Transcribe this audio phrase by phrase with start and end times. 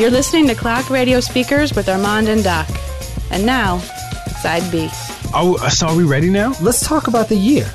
[0.00, 2.66] You're listening to Clock Radio Speakers with Armand and Doc.
[3.30, 3.80] And now,
[4.40, 4.88] side B.
[5.34, 6.54] Oh, uh, so are we ready now?
[6.62, 7.70] Let's talk about the year.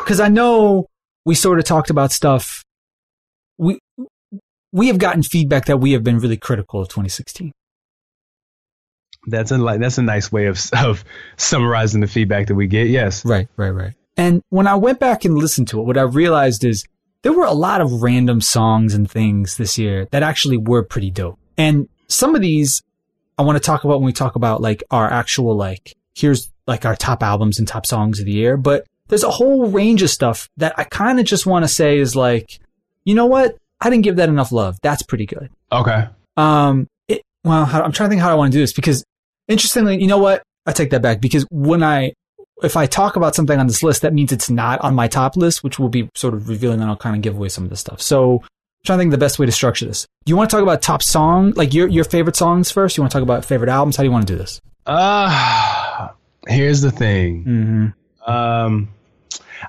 [0.00, 0.88] Because I know
[1.24, 2.64] we sort of talked about stuff.
[3.56, 3.78] We
[4.72, 7.52] we have gotten feedback that we have been really critical of 2016.
[9.28, 11.04] That's a like that's a nice way of of
[11.36, 12.88] summarizing the feedback that we get.
[12.88, 13.24] Yes.
[13.24, 13.94] Right, right, right.
[14.16, 16.84] And when I went back and listened to it, what I realized is
[17.22, 21.10] there were a lot of random songs and things this year that actually were pretty
[21.10, 21.38] dope.
[21.58, 22.82] And some of these
[23.38, 26.84] I want to talk about when we talk about like our actual like here's like
[26.84, 30.10] our top albums and top songs of the year, but there's a whole range of
[30.10, 32.58] stuff that I kind of just want to say is like,
[33.04, 33.56] you know what?
[33.80, 34.78] I didn't give that enough love.
[34.82, 35.50] That's pretty good.
[35.70, 36.08] Okay.
[36.36, 39.04] Um, it, well, I'm trying to think how I want to do this because
[39.48, 40.42] interestingly, you know what?
[40.66, 42.14] I take that back because when I,
[42.62, 45.36] if I talk about something on this list, that means it's not on my top
[45.36, 47.70] list, which will be sort of revealing and I'll kind of give away some of
[47.70, 48.00] this stuff.
[48.00, 48.48] So I'm
[48.84, 50.06] trying to think the best way to structure this.
[50.24, 52.96] Do you want to talk about top song, like your, your favorite songs first?
[52.96, 53.96] You want to talk about favorite albums?
[53.96, 54.60] How do you want to do this?
[54.86, 56.08] Uh,
[56.46, 57.44] here's the thing.
[57.44, 58.30] Mm-hmm.
[58.30, 58.88] Um,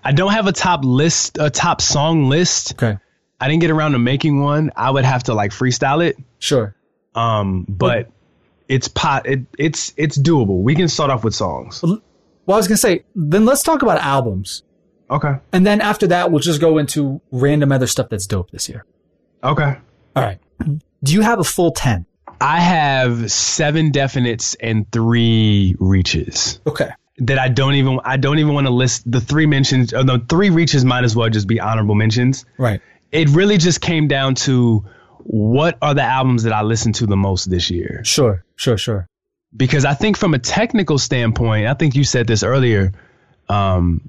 [0.03, 2.73] I don't have a top list, a top song list.
[2.73, 2.97] Okay.
[3.39, 4.71] I didn't get around to making one.
[4.75, 6.17] I would have to like freestyle it.
[6.39, 6.75] Sure.
[7.13, 8.09] Um, but
[8.67, 9.27] it's pot.
[9.27, 10.61] It, it's it's doable.
[10.61, 11.83] We can start off with songs.
[12.47, 14.63] Well, I was going to say, then let's talk about albums.
[15.11, 15.35] Okay.
[15.53, 18.85] And then after that, we'll just go into random other stuff that's dope this year.
[19.43, 19.77] Okay.
[20.15, 20.39] All right.
[21.03, 22.05] Do you have a full 10?
[22.41, 26.89] I have seven definites and three reaches Okay.
[27.19, 29.93] that I don't even I don't even want to list the three mentions.
[29.93, 32.45] Oh, or the three reaches might as well just be honorable mentions.
[32.57, 32.81] Right.
[33.11, 34.85] It really just came down to
[35.23, 38.01] what are the albums that I listened to the most this year.
[38.03, 38.43] Sure.
[38.55, 38.77] Sure.
[38.77, 39.07] Sure.
[39.55, 42.91] Because I think from a technical standpoint, I think you said this earlier.
[43.49, 44.01] Um,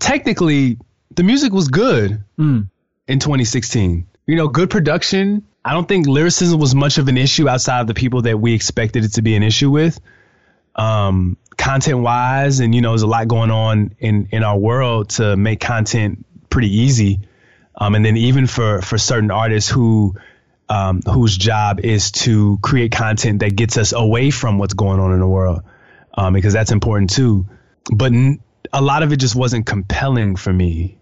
[0.00, 0.78] technically,
[1.14, 2.68] the music was good Mm.
[3.08, 4.06] in 2016.
[4.26, 5.44] You know, good production.
[5.64, 8.54] I don't think lyricism was much of an issue outside of the people that we
[8.54, 10.00] expected it to be an issue with.
[10.76, 15.10] Um, content wise, and you know, there's a lot going on in in our world
[15.10, 17.20] to make content pretty easy.
[17.76, 20.14] Um, and then even for for certain artists who
[20.70, 25.12] um, whose job is to create content that gets us away from what's going on
[25.12, 25.62] in the world,
[26.14, 27.46] um, because that's important too.
[27.92, 28.38] But n-
[28.72, 30.98] a lot of it just wasn't compelling for me.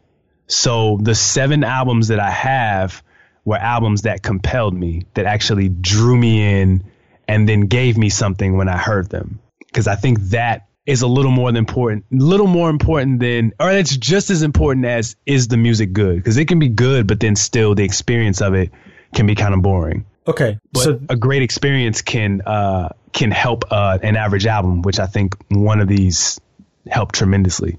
[0.46, 3.02] So the seven albums that I have
[3.44, 6.84] were albums that compelled me, that actually drew me in,
[7.28, 9.38] and then gave me something when I heard them.
[9.66, 13.52] Because I think that is a little more than important, a little more important than,
[13.60, 16.16] or it's just as important as is the music good?
[16.16, 18.72] Because it can be good, but then still the experience of it
[19.14, 20.04] can be kind of boring.
[20.26, 20.58] Okay.
[20.72, 25.06] But so a great experience can uh, can help uh, an average album, which I
[25.06, 26.38] think one of these
[26.86, 27.78] helped tremendously.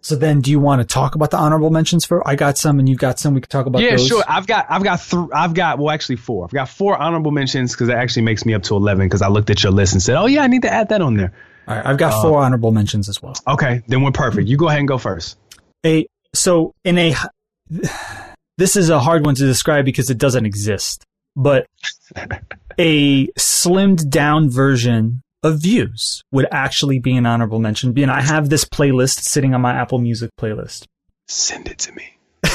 [0.00, 2.26] so then, do you want to talk about the honorable mentions for?
[2.26, 3.34] I got some, and you've got some.
[3.34, 3.80] We could talk about.
[3.82, 4.06] yeah, those.
[4.08, 4.24] sure.
[4.26, 6.44] I've got I've got th- I've got well actually four.
[6.44, 9.28] I've got four honorable mentions because that actually makes me up to eleven because I
[9.28, 11.32] looked at your list and said, oh yeah, I need to add that on there.
[11.68, 11.86] All right.
[11.86, 13.34] I've got Uh, four honorable mentions as well.
[13.46, 14.48] Okay, then we're perfect.
[14.48, 15.38] You go ahead and go first.
[15.86, 17.14] A so in a
[18.58, 21.04] this is a hard one to describe because it doesn't exist,
[21.36, 21.66] but
[22.78, 27.98] a slimmed down version of views would actually be an honorable mention.
[27.98, 30.86] And I have this playlist sitting on my Apple Music playlist.
[31.28, 32.04] Send it to me.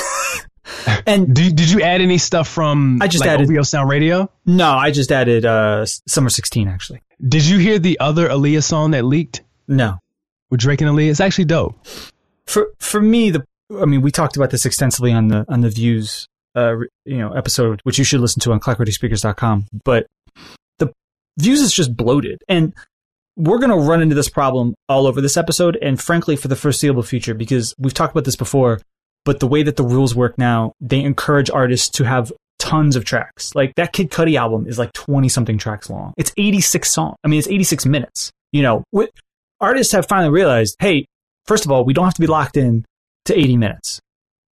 [1.07, 4.31] And Did, did you add any stuff from I just like, added- OVO Sound Radio?
[4.45, 7.01] no, I just added uh Summer 16 actually.
[7.27, 9.97] Did you hear the other Aaliyah song that leaked No.
[10.51, 11.09] with Drake and Aaliyah?
[11.09, 11.75] It's actually dope.
[12.45, 15.69] for for me the I mean we talked about this extensively on the on the
[15.69, 16.75] views uh
[17.05, 20.07] you know episode which you should listen to on clockradiospeakers.com but
[20.79, 20.91] the
[21.37, 22.41] views is just bloated.
[22.47, 22.73] And
[23.35, 26.55] we're going to run into this problem all over this episode and frankly for the
[26.55, 28.81] foreseeable future because we've talked about this before
[29.23, 33.05] but the way that the rules work now they encourage artists to have tons of
[33.05, 33.55] tracks.
[33.55, 36.13] Like that Kid Cudi album is like 20 something tracks long.
[36.17, 38.83] It's 86 songs i mean it's 86 minutes you know?
[39.61, 41.05] Artists have finally realized hey
[41.45, 42.85] first of all, we don't have to be locked in
[43.25, 43.99] to 80 minutes.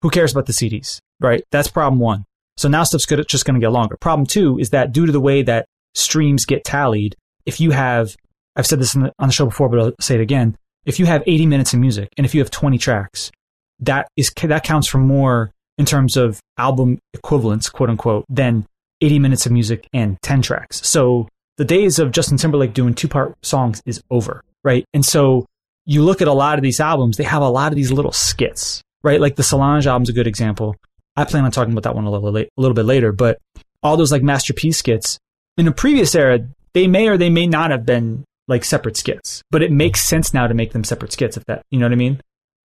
[0.01, 1.43] Who cares about the CDs, right?
[1.51, 2.25] That's problem one.
[2.57, 3.97] So now stuff's just going to get longer.
[3.97, 5.65] Problem two is that due to the way that
[5.95, 7.15] streams get tallied,
[7.45, 8.15] if you have,
[8.55, 10.57] I've said this on the, on the show before, but I'll say it again.
[10.85, 13.31] If you have 80 minutes of music and if you have 20 tracks,
[13.79, 18.65] that is, that counts for more in terms of album equivalents, quote unquote, than
[19.01, 20.85] 80 minutes of music and 10 tracks.
[20.87, 21.27] So
[21.57, 24.85] the days of Justin Timberlake doing two part songs is over, right?
[24.93, 25.45] And so
[25.87, 28.11] you look at a lot of these albums, they have a lot of these little
[28.11, 29.19] skits, right?
[29.19, 30.75] Like the Solange album's a good example.
[31.15, 33.39] I plan on talking about that one a little, late, a little bit later, but
[33.81, 35.17] all those like masterpiece skits
[35.57, 36.41] in a previous era,
[36.73, 40.33] they may or they may not have been like separate skits, but it makes sense
[40.33, 42.21] now to make them separate skits if that, you know what I mean?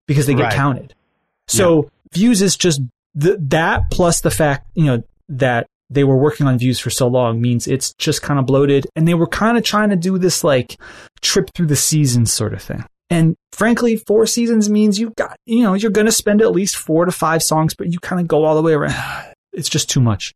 [0.06, 0.52] Because they get Right.
[0.52, 0.94] counted.
[1.48, 2.82] So views is just
[3.14, 7.06] the, that plus the fact, you know, that they were working on views for so
[7.06, 10.19] long means it's just kind of bloated and they were kind of trying to do
[10.19, 10.76] this like
[11.20, 12.84] trip through the seasons sort of thing.
[13.12, 16.76] And frankly, four seasons means you've got, you know, you're going to spend at least
[16.76, 18.94] four to five songs, but you kind of go all the way around.
[19.55, 20.32] It's just too much.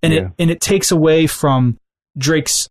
[0.00, 0.20] And Yeah.
[0.20, 1.76] it, and it takes away from
[2.16, 2.68] Drake's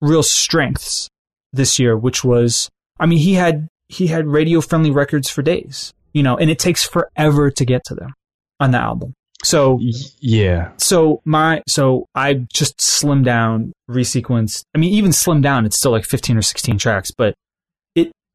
[0.00, 1.08] real strengths
[1.52, 5.92] this year, which was, I mean, he had, he had radio friendly records for days,
[6.14, 8.14] you know, and it takes forever to get to them
[8.60, 9.12] on the album.
[9.44, 9.78] So,
[10.20, 10.70] Yeah.
[10.78, 14.62] so my, so I just slimmed down, resequenced.
[14.74, 17.34] I mean, even slimmed down, it's still like 15 or 16 tracks, but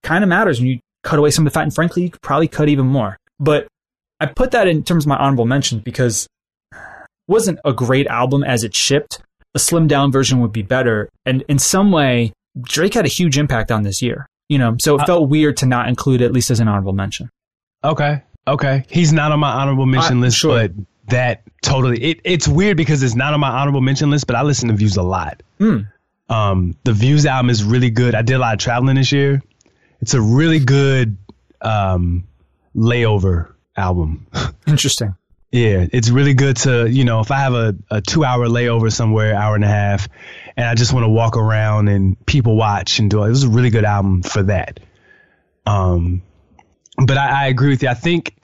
[0.08, 1.64] kind of matters when you cut away some of the fat.
[1.64, 3.18] And frankly, you could probably cut even more.
[3.40, 3.68] But
[4.20, 6.28] I put that in terms of my honorable mention because
[6.74, 6.78] it
[7.28, 9.20] wasn't a great album as it shipped.
[9.56, 11.10] A slimmed down version would be better.
[11.26, 12.32] And in some way,
[12.62, 15.58] Drake had a huge impact on this year, you know, so it Uh, felt weird
[15.58, 17.30] to not include it at least as an honorable mention.
[17.84, 18.22] Okay.
[18.48, 18.84] Okay.
[18.90, 20.54] He's not on my honorable mention Uh, list, sure.
[20.68, 20.72] but
[21.10, 24.42] that totally it, it's weird because it's not on my honorable mention list, but I
[24.44, 25.42] listen to views a lot.
[25.60, 25.88] Mm.
[26.30, 28.16] Um, the views album is really good.
[28.16, 29.42] I did a lot of traveling this year.
[30.02, 31.18] It's a really good
[31.62, 32.28] um,
[32.76, 34.28] layover album.
[34.68, 35.16] Interesting.
[35.52, 38.92] Yeah, it's really good to, you know, if I have a, a two hour layover
[38.92, 40.10] somewhere, hour and a half,
[40.58, 43.28] and I just want to walk around and people watch and do it.
[43.28, 44.82] It was a really good album for that.
[45.66, 46.22] Um,
[46.98, 47.90] but I, I agree with you.
[47.90, 48.36] I think,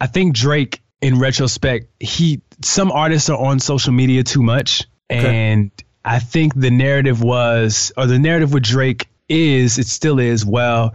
[0.00, 5.70] I think Drake, in retrospect, he some artists are on social media too much, and
[6.04, 10.44] I think the narrative was, or the narrative with Drake is, it still is.
[10.44, 10.94] Well,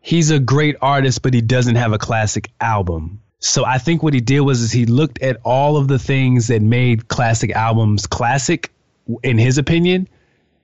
[0.00, 3.20] he's a great artist, but he doesn't have a classic album.
[3.38, 6.48] So I think what he did was is he looked at all of the things
[6.48, 8.70] that made classic albums classic,
[9.22, 10.08] in his opinion,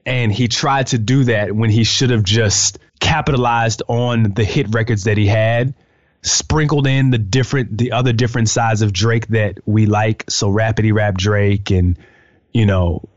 [0.05, 4.75] and he tried to do that when he should have just capitalized on the hit
[4.75, 5.75] records that he had,
[6.23, 10.25] sprinkled in the different, the other different sides of Drake that we like.
[10.29, 11.99] So rapidy rap Drake, and
[12.52, 13.09] you know,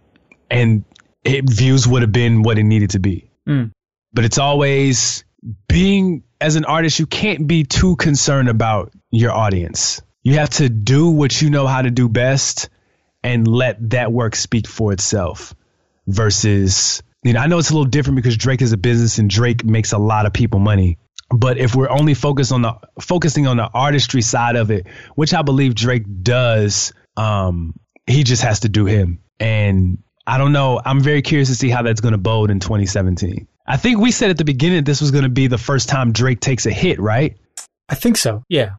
[0.49, 0.85] and
[1.23, 3.29] it, views would have been what it needed to be.
[3.47, 3.71] Mm.
[4.13, 5.23] But it's always
[5.67, 10.01] being as an artist, you can't be too concerned about your audience.
[10.23, 12.69] You have to do what you know how to do best
[13.23, 15.53] and let that work speak for itself
[16.07, 19.29] versus, you know, I know it's a little different because Drake is a business and
[19.29, 20.97] Drake makes a lot of people money.
[21.29, 25.33] But if we're only focused on the focusing on the artistry side of it, which
[25.33, 27.75] I believe Drake does, um,
[28.07, 29.19] he just has to do him.
[29.39, 30.81] And I don't know.
[30.83, 33.47] I'm very curious to see how that's going to bode in 2017.
[33.69, 36.11] I think we said at the beginning this was going to be the first time
[36.11, 37.37] Drake takes a hit, right?
[37.87, 38.43] I think so.
[38.49, 38.71] Yeah.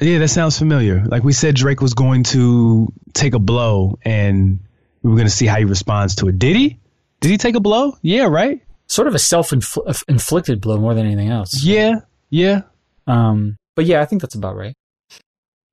[0.00, 1.04] Yeah, that sounds familiar.
[1.04, 4.58] Like we said, Drake was going to take a blow, and
[5.02, 6.38] we were going to see how he responds to it.
[6.38, 6.80] Did he?
[7.20, 7.96] Did he take a blow?
[8.00, 8.62] Yeah, right.
[8.88, 11.62] Sort of a self inflicted blow more than anything else.
[11.62, 12.00] Yeah,
[12.30, 12.62] yeah.
[13.06, 14.74] Um, but yeah, I think that's about right.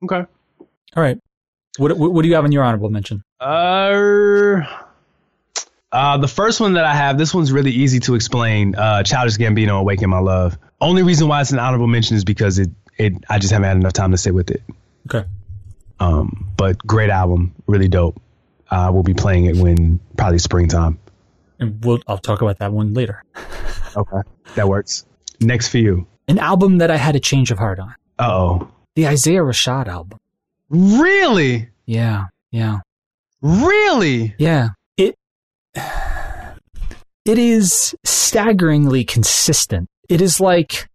[0.03, 0.25] Okay.
[0.95, 1.17] All right.
[1.77, 3.23] What, what, what do you have in your honorable mention?
[3.39, 4.61] Uh,
[5.91, 8.75] uh, the first one that I have, this one's really easy to explain.
[8.75, 12.59] Uh, Childish Gambino, "Awaken My Love." Only reason why it's an honorable mention is because
[12.59, 14.63] it, it, I just haven't had enough time to sit with it.
[15.13, 15.27] Okay.
[15.99, 18.21] Um, but great album, really dope.
[18.69, 20.99] Uh, we'll be playing it when probably springtime.
[21.59, 23.23] And we'll, I'll talk about that one later.
[23.97, 24.17] Okay,
[24.53, 25.03] that works.
[25.41, 26.05] Next for you.
[26.27, 27.95] An album that I had a change of heart on.
[28.19, 28.71] Uh oh.
[28.95, 30.19] The Isaiah Rashad album.
[30.69, 31.69] Really?
[31.87, 32.27] Yeah.
[32.51, 32.81] Yeah.
[33.41, 34.35] Really?
[34.37, 34.69] Yeah.
[37.25, 39.87] It is staggeringly consistent.
[40.09, 40.87] It is like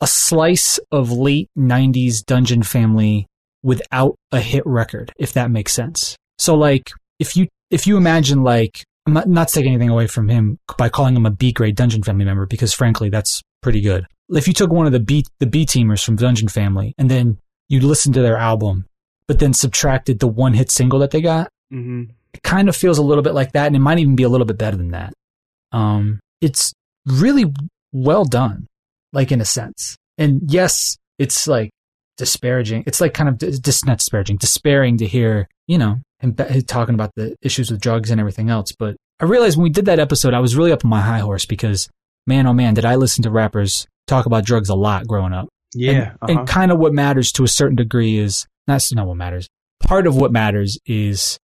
[0.00, 3.26] a slice of late 90s Dungeon Family
[3.62, 6.16] without a hit record, if that makes sense.
[6.38, 10.28] So like if you if you imagine like I'm not, not taking anything away from
[10.28, 14.06] him by calling him a B grade Dungeon Family member because frankly that's pretty good.
[14.30, 17.38] If you took one of the B the B teamers from Dungeon Family and then
[17.68, 18.86] you listened to their album,
[19.26, 22.12] but then subtracted the one hit single that they got, Mm-hmm.
[22.34, 24.28] It kind of feels a little bit like that, and it might even be a
[24.28, 25.12] little bit better than that.
[25.72, 26.72] Um, it's
[27.06, 27.52] really
[27.92, 28.66] well done,
[29.12, 29.96] like in a sense.
[30.18, 31.70] And yes, it's like
[32.16, 32.84] disparaging.
[32.86, 36.94] It's like kind of dis- not disparaging, despairing to hear, you know, him be- talking
[36.94, 38.72] about the issues with drugs and everything else.
[38.78, 41.20] But I realized when we did that episode, I was really up on my high
[41.20, 41.88] horse because,
[42.26, 45.48] man, oh man, did I listen to rappers talk about drugs a lot growing up.
[45.74, 46.14] Yeah.
[46.22, 49.48] And, and kind of what matters to a certain degree is that's not what matters.
[49.80, 51.38] Part of what matters is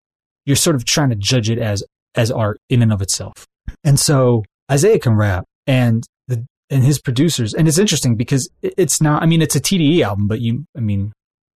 [0.46, 1.84] you're sort of trying to judge it as
[2.16, 3.46] as art in and of itself.
[3.84, 9.02] And so Isaiah can rap and the and his producers and it's interesting because it's
[9.02, 11.12] not I mean it's a TDE album but you I mean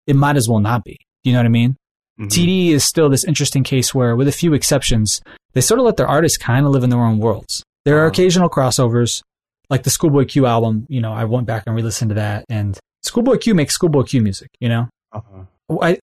[0.07, 0.97] it might as well not be.
[1.25, 1.76] Do you know what I mean?
[2.21, 2.28] Mhm.
[2.28, 5.21] TDE is still this interesting case where with a few exceptions
[5.54, 7.62] they sort of let their artists kind of live in their own worlds.
[7.85, 8.09] There are Uh-huh.
[8.09, 9.23] occasional crossovers
[9.71, 12.78] like the Schoolboy Q album, you know, I went back and re-listened to that and
[13.02, 14.88] Schoolboy Q makes Schoolboy Q music, you know?
[15.12, 15.45] Uh-huh.
[15.83, 15.99] I,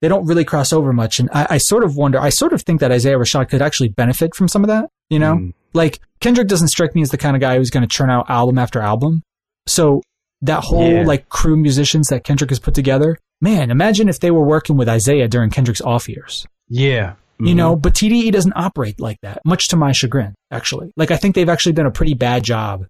[0.00, 1.18] they don't really cross over much.
[1.20, 3.88] And I, I sort of wonder, I sort of think that Isaiah Rashad could actually
[3.88, 5.34] benefit from some of that, you know?
[5.36, 5.54] Mm.
[5.74, 8.28] Like Kendrick doesn't strike me as the kind of guy who's going to churn out
[8.30, 9.22] album after album.
[9.66, 10.02] So
[10.42, 11.04] that whole Yeah.
[11.04, 14.88] like crew musicians that Kendrick has put together, man, imagine if they were working with
[14.88, 17.14] Isaiah during Kendrick's off years, Yeah.
[17.38, 17.56] you Mhm.
[17.56, 17.76] know?
[17.76, 20.92] But TDE doesn't operate like that, much to my chagrin, actually.
[20.96, 22.86] Like I think they've actually done a pretty bad job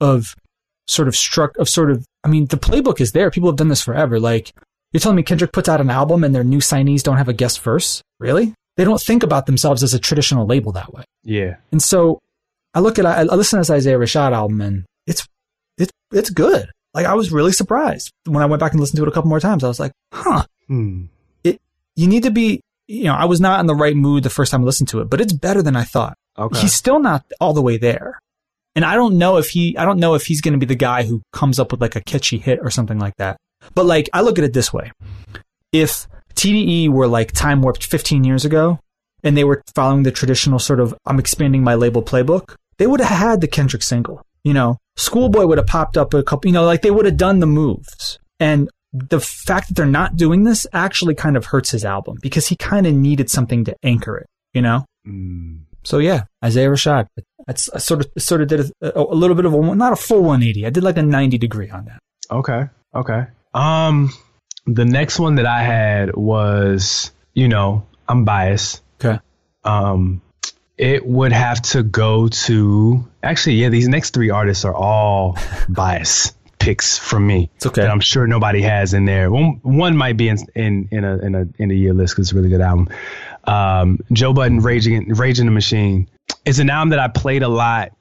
[0.00, 0.34] of
[0.86, 2.04] sort of struck of sort of.
[2.24, 3.30] I mean, the playbook is there.
[3.30, 4.18] People have done this forever.
[4.18, 4.52] Like
[4.94, 7.32] you're telling me Kendrick puts out an album and their new signees don't have a
[7.32, 8.00] guest verse?
[8.20, 8.54] Really?
[8.76, 11.02] They don't think about themselves as a traditional label that way.
[11.24, 11.56] Yeah.
[11.72, 12.20] And so
[12.74, 15.26] I look at I I listen to this Isaiah Rashad album and it's
[15.78, 16.70] it's it's good.
[16.94, 19.28] Like I was really surprised when I went back and listened to it a couple
[19.28, 19.64] more times.
[19.64, 20.44] I was like, huh.
[20.68, 21.06] Hmm.
[21.96, 24.52] You need to be you know, I was not in the right mood the first
[24.52, 26.16] time I listened to it, but it's better than I thought.
[26.38, 26.60] Okay.
[26.60, 28.20] He's still not all the way there.
[28.76, 31.02] And I don't know if he I don't know if he's gonna be the guy
[31.02, 33.38] who comes up with like a catchy hit or something like that.
[33.74, 34.92] But like I look at it this way.
[35.72, 38.78] If TDE were like time warped 15 years ago
[39.22, 43.00] and they were following the traditional sort of I'm expanding my label playbook, they would
[43.00, 44.22] have had the Kendrick single.
[44.44, 47.16] You know, Schoolboy would have popped up a couple, you know, like they would have
[47.16, 48.18] done the moves.
[48.38, 52.46] And the fact that they're not doing this actually kind of hurts his album because
[52.46, 54.84] he kind of needed something to anchor it, you know?
[55.06, 55.62] Mm.
[55.82, 57.06] So yeah, Isaiah Rashad.
[57.46, 59.96] That's I sort of sort of did a, a little bit of a not a
[59.96, 60.66] full 180.
[60.66, 61.98] I did like a 90 degree on that.
[62.30, 62.64] Okay.
[62.94, 63.26] Okay.
[63.54, 64.12] Um,
[64.66, 68.82] the next one that I had was, you know, I'm biased.
[69.02, 69.20] Okay.
[69.64, 70.20] Um,
[70.76, 73.68] it would have to go to actually, yeah.
[73.68, 77.50] These next three artists are all bias picks from me.
[77.56, 77.82] It's okay.
[77.82, 79.30] That I'm sure nobody has in there.
[79.30, 82.26] One one might be in in in a in a in a year list because
[82.26, 82.88] it's a really good album.
[83.44, 86.08] Um, Joe Budden, Raging Raging the Machine.
[86.44, 87.92] It's an album that I played a lot,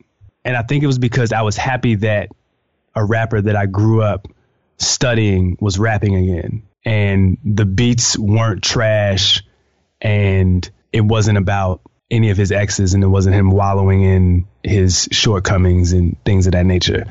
[0.43, 2.29] and I think it was because I was happy that
[2.95, 4.27] a rapper that I grew up
[4.77, 9.43] studying was rapping again, and the beats weren't trash,
[10.01, 15.07] and it wasn't about any of his exes, and it wasn't him wallowing in his
[15.11, 17.05] shortcomings and things of that nature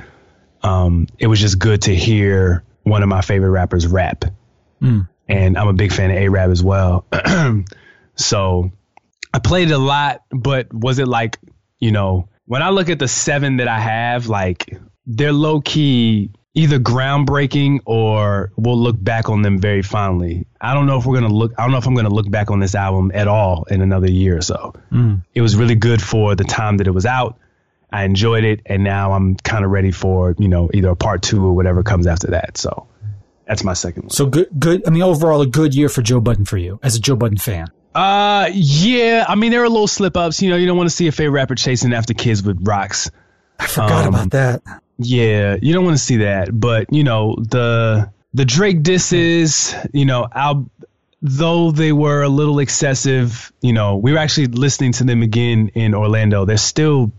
[0.63, 4.25] um, it was just good to hear one of my favorite rappers rap.
[4.81, 5.09] Mm.
[5.29, 7.07] And I'm a big fan of A-Rap as well.
[8.15, 8.71] so
[9.33, 11.39] I played a lot, but was it like,
[11.79, 14.77] you know, when I look at the seven that I have, like
[15.07, 20.47] they're low key either groundbreaking or we'll look back on them very fondly.
[20.61, 22.15] I don't know if we're going to look, I don't know if I'm going to
[22.15, 24.75] look back on this album at all in another year or so.
[24.91, 25.25] Mm.
[25.35, 27.39] It was really good for the time that it was out.
[27.95, 31.21] I enjoyed it, and now I'm kind of ready for you know either a part
[31.23, 32.57] two or whatever comes after that.
[32.57, 32.87] So
[33.47, 34.11] that's my second one.
[34.11, 34.87] So good, good.
[34.87, 37.37] I mean, overall, a good year for Joe Budden for you as a Joe Budden
[37.37, 37.67] fan.
[37.95, 39.27] Uh, yeah.
[39.29, 40.41] I mean, there are little slip ups.
[40.41, 43.11] You know, you don't want to see a favorite rapper chasing after kids with rocks.
[43.59, 44.63] I forgot Um, about that.
[44.99, 46.49] Yeah, you don't want to see that.
[46.53, 49.75] But you know, the the Drake disses.
[49.93, 50.71] You know, I'll.
[51.25, 55.69] Though they were a little excessive, you know, we were actually listening to them again
[55.69, 56.45] in Orlando.
[56.45, 57.13] They're still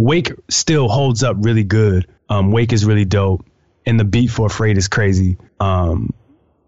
[0.00, 2.06] Wake still holds up really good.
[2.28, 3.44] Um, Wake is really dope,
[3.84, 5.36] and the beat for Afraid is crazy.
[5.58, 6.14] Um,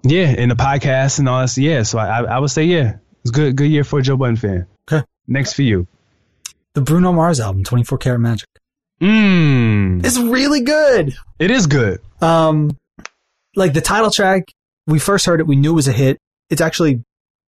[0.02, 1.56] yeah, and the podcast and all that.
[1.56, 3.56] Yeah, so I, I, would say yeah, it's good.
[3.56, 4.66] Good year for a Joe Budden fan.
[4.90, 5.06] Okay.
[5.26, 5.86] Next for you.
[6.74, 8.48] The Bruno Mars album, 24 Karat Magic.
[9.02, 10.04] Mmm.
[10.04, 11.14] It's really good.
[11.38, 12.00] It is good.
[12.20, 12.76] Um,
[13.56, 14.44] like the title track,
[14.86, 16.18] we first heard it, we knew it was a hit.
[16.50, 17.02] It's actually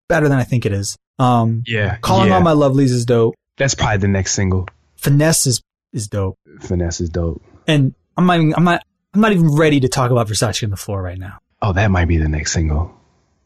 [0.10, 0.98] better than I think it is.
[1.19, 1.98] Um, Yeah.
[1.98, 2.36] Calling yeah.
[2.36, 3.36] All My Lovelies is dope.
[3.57, 4.67] That's probably the next single.
[4.95, 5.62] Finesse is,
[5.93, 6.38] is dope.
[6.62, 7.43] Finesse is dope.
[7.67, 8.83] And I'm not even, I'm not,
[9.13, 11.38] I'm not even ready to talk about Versace on the floor right now.
[11.62, 12.91] Oh, that might be the next single.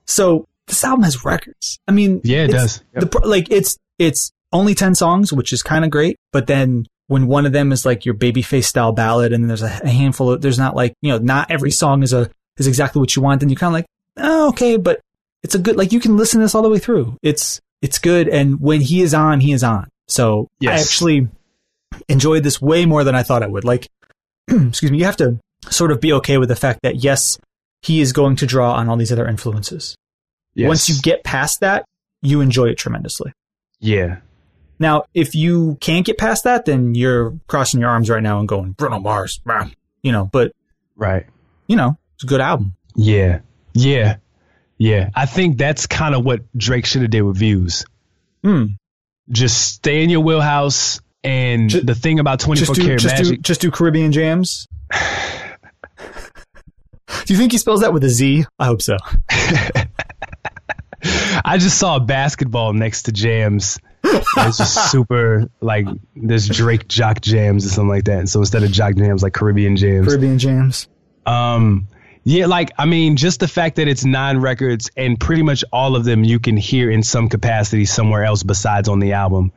[0.06, 1.78] So this album has records.
[1.88, 2.82] I mean, Yeah, it does.
[2.96, 3.12] Yep.
[3.12, 6.16] The like it's it's only ten songs, which is kind of great.
[6.32, 9.80] But then when one of them is like your babyface style ballad, and there's a,
[9.84, 13.00] a handful of there's not like you know not every song is a is exactly
[13.00, 13.40] what you want.
[13.40, 13.86] Then you're kind of like,
[14.18, 15.00] oh, okay, but
[15.44, 17.18] it's a good like you can listen to this all the way through.
[17.22, 19.88] It's it's good, and when he is on, he is on.
[20.08, 21.28] So I actually
[22.08, 23.64] enjoyed this way more than I thought I would.
[23.64, 23.88] Like,
[24.48, 27.38] excuse me, you have to sort of be okay with the fact that yes,
[27.82, 29.96] he is going to draw on all these other influences.
[30.54, 30.68] Yes.
[30.68, 31.86] Once you get past that,
[32.22, 33.32] you enjoy it tremendously.
[33.80, 34.18] yeah.
[34.80, 38.48] Now, if you can't get past that, then you're crossing your arms right now and
[38.48, 39.68] going Bruno Mars, rah,"
[40.04, 40.30] you know.
[40.32, 40.52] But
[40.96, 41.26] Right.
[41.68, 42.74] you know, it's a good album.
[42.96, 43.40] Yeah.
[43.74, 44.18] Yeah.
[44.78, 45.10] Yeah.
[45.16, 47.86] I think that's kind of what Drake should have did with views.
[48.44, 48.66] Hmm.
[49.30, 51.02] Just stay in your wheelhouse.
[51.24, 54.68] And Ju- the thing about 24 Just do, karat just do, just do Caribbean jams.
[57.26, 58.46] do you think he spells that with a Z?
[58.60, 58.98] I hope so.
[61.44, 63.80] I just saw a basketball next to jams.
[64.38, 65.86] It's just super like
[66.16, 68.20] there's Drake jock jams or something like that.
[68.20, 70.08] And so instead of jock jams, like Caribbean jams.
[70.08, 70.88] Caribbean jams.
[71.26, 71.88] Um,
[72.24, 75.96] Yeah, like I mean, just the fact that it's nine records and pretty much all
[75.96, 79.52] of them you can hear in some capacity somewhere else besides on the album.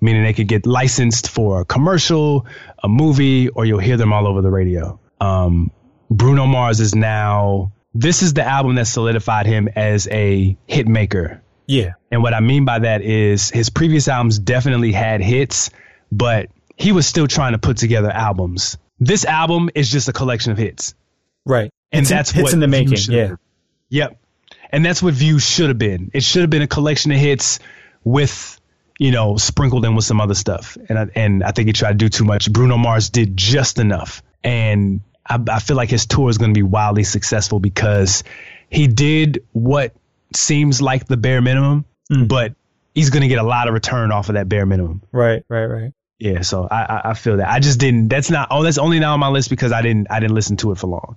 [0.00, 2.46] Meaning they could get licensed for a commercial,
[2.82, 4.98] a movie, or you'll hear them all over the radio.
[5.20, 5.70] Um,
[6.10, 7.72] Bruno Mars is now.
[7.92, 11.42] This is the album that solidified him as a hit maker.
[11.70, 11.92] Yeah.
[12.10, 15.70] And what I mean by that is his previous albums definitely had hits,
[16.10, 18.76] but he was still trying to put together albums.
[18.98, 20.94] This album is just a collection of hits.
[21.46, 21.70] Right.
[21.92, 23.26] And It's in- that's it's what in the making, yeah.
[23.28, 23.38] been.
[23.90, 24.16] Yep.
[24.72, 26.10] And that's what Views should have been.
[26.12, 27.60] It should have been a collection of hits
[28.02, 28.60] with,
[28.98, 30.76] you know, sprinkled in with some other stuff.
[30.88, 32.52] And I, and I think he tried to do too much.
[32.52, 34.22] Bruno Mars did just enough.
[34.42, 38.24] And I, I feel like his tour is going to be wildly successful because
[38.68, 39.94] he did what
[40.34, 42.26] seems like the bare minimum, Mm.
[42.28, 42.54] but
[42.94, 45.00] he's going to get a lot of return off of that bare minimum.
[45.12, 45.92] Right, right, right.
[46.18, 47.48] Yeah, so I, I I feel that.
[47.48, 48.08] I just didn't.
[48.08, 48.48] That's not.
[48.50, 50.08] Oh, that's only now on my list because I didn't.
[50.10, 51.16] I didn't listen to it for long.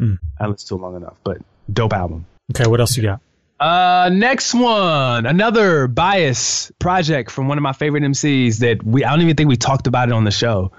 [0.00, 0.18] Mm.
[0.40, 1.38] I listened to it long enough, but
[1.70, 2.24] dope album.
[2.52, 3.20] Okay, what else you got?
[3.60, 9.04] Uh, next one, another bias project from one of my favorite MCs that we.
[9.04, 10.70] I don't even think we talked about it on the show.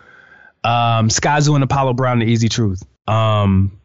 [0.63, 2.83] Um, Skyzoo and Apollo Brown, The Easy Truth.
[3.07, 3.79] Um,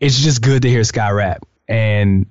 [0.00, 2.26] it's just good to hear Sky rap, and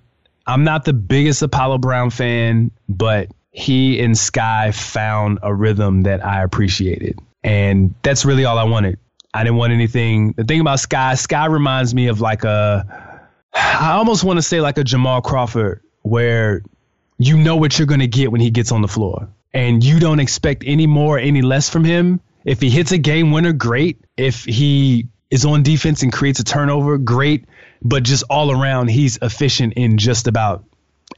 [0.50, 6.26] I'm not the biggest Apollo Brown fan, but he and Sky found a rhythm that
[6.26, 8.98] I appreciated, and that's really all I wanted.
[9.32, 10.34] I didn't want anything.
[10.34, 13.22] The thing about Sky, Sky reminds me of like a,
[13.54, 16.64] I almost want to say like a Jamal Crawford, where
[17.20, 20.00] you know what you're going to get when he gets on the floor, and you
[20.00, 22.22] don't expect any more, any less from him.
[22.44, 24.00] If he hits a game winner, great.
[24.18, 27.46] If he is on defense and creates a turnover, great.
[27.82, 30.66] But just all around, he's efficient in just about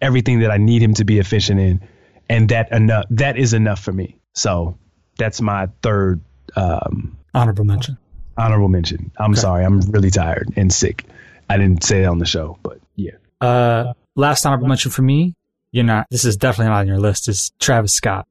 [0.01, 1.87] everything that I need him to be efficient in,
[2.29, 3.05] and that enough.
[3.11, 4.17] That is enough for me.
[4.33, 4.77] So
[5.17, 6.21] that's my third
[6.55, 7.97] um, Honorable mention.
[8.37, 9.11] honorable mention.
[9.17, 11.05] I'm sorry, I'm really tired and sick.
[11.49, 13.11] I didn't say it on the show, but yeah.
[13.41, 15.33] Uh, last honorable mention for me.
[15.71, 16.07] You're not.
[16.11, 17.27] This is definitely not on your list.
[17.27, 18.27] Is Travis Scott.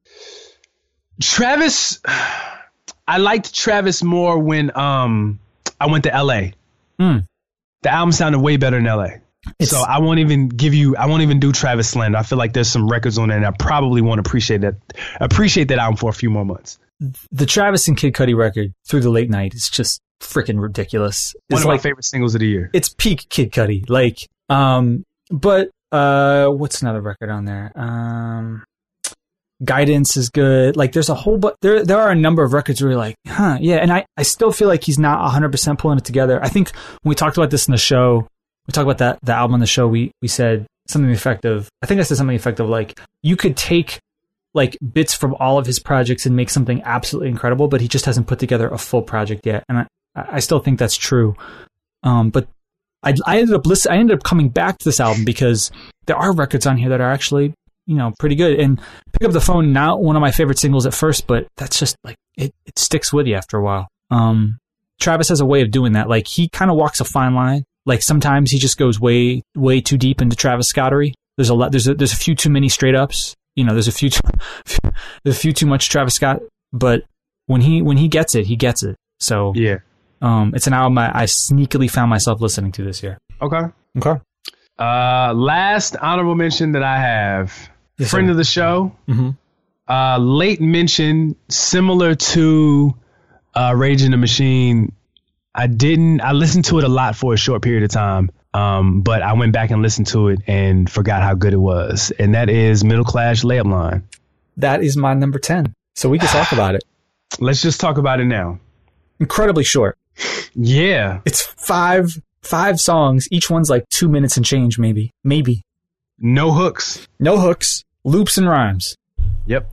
[1.19, 1.99] Travis,
[3.07, 5.39] I liked Travis more when um
[5.79, 6.49] I went to LA.
[6.99, 7.19] Hmm.
[7.83, 9.05] The album sounded way better in LA.
[9.59, 10.95] It's- so I won't even give you.
[10.95, 12.17] I won't even do Travis slander.
[12.17, 14.75] I feel like there's some records on there, and I probably won't appreciate that.
[15.19, 16.77] Appreciate that album for a few more months.
[17.31, 21.33] The Travis and Kid Cudi record through the late night is just freaking ridiculous.
[21.47, 22.69] One It's of like my favorite singles of the year.
[22.73, 23.89] it's peak Kid Cudi.
[23.89, 27.71] Like, um, but uh, what's another record on there?
[27.75, 28.63] Um,
[29.63, 30.75] Guidance is good.
[30.75, 33.15] Like, there's a whole but there there are a number of records where you're like,
[33.27, 33.77] huh, yeah.
[33.77, 36.43] And I I still feel like he's not 100 percent pulling it together.
[36.43, 36.71] I think
[37.01, 38.27] when we talked about this in the show,
[38.67, 39.87] we talked about that the album on the show.
[39.87, 41.69] We we said something effective.
[41.81, 43.99] I think I said something effective like you could take
[44.53, 48.05] like bits from all of his projects and make something absolutely incredible, but he just
[48.05, 49.63] hasn't put together a full project yet.
[49.69, 51.35] And I, I still think that's true.
[52.03, 52.47] Um, but
[53.03, 55.71] I, I ended up listen, I ended up coming back to this album because
[56.05, 57.53] there are records on here that are actually,
[57.91, 58.57] you know, pretty good.
[58.59, 58.79] And
[59.11, 61.97] pick up the phone now, one of my favorite singles at first, but that's just
[62.05, 63.87] like it, it sticks with you after a while.
[64.09, 64.57] Um,
[65.01, 66.07] Travis has a way of doing that.
[66.07, 67.63] Like he kind of walks a fine line.
[67.85, 71.13] Like sometimes he just goes way, way too deep into Travis Scottery.
[71.35, 71.71] There's a lot.
[71.71, 73.35] There's a, there's a few too many straight ups.
[73.55, 74.21] You know, there's a few, too,
[75.23, 76.39] there's a few too much Travis Scott.
[76.71, 77.03] But
[77.47, 78.95] when he when he gets it, he gets it.
[79.19, 79.79] So Yeah.
[80.21, 83.17] um, it's an album I, I sneakily found myself listening to this year.
[83.41, 83.61] Okay.
[83.97, 84.21] Okay.
[84.79, 87.69] Uh, last honorable mention that I have,
[88.01, 88.31] Yes, friend sir.
[88.31, 89.29] of the show, Mm-hmm.
[89.87, 92.93] uh, late mention, similar to
[93.55, 94.93] uh, Rage in the Machine.
[95.53, 96.21] I didn't.
[96.21, 99.33] I listened to it a lot for a short period of time, um, but I
[99.33, 102.11] went back and listened to it and forgot how good it was.
[102.17, 104.07] And that is Middle Class Layup Line.
[104.57, 105.73] That is my number 10.
[105.95, 106.83] So we can talk about it.
[107.39, 108.59] Let's just talk about it now.
[109.19, 109.97] Incredibly short.
[110.55, 113.27] Yeah, It's five five songs.
[113.31, 115.11] Each one's like two minutes and change, maybe.
[115.23, 115.63] Maybe.
[116.17, 117.07] no hooks.
[117.19, 118.95] No hooks, loops and rhymes.
[119.47, 119.69] Yep,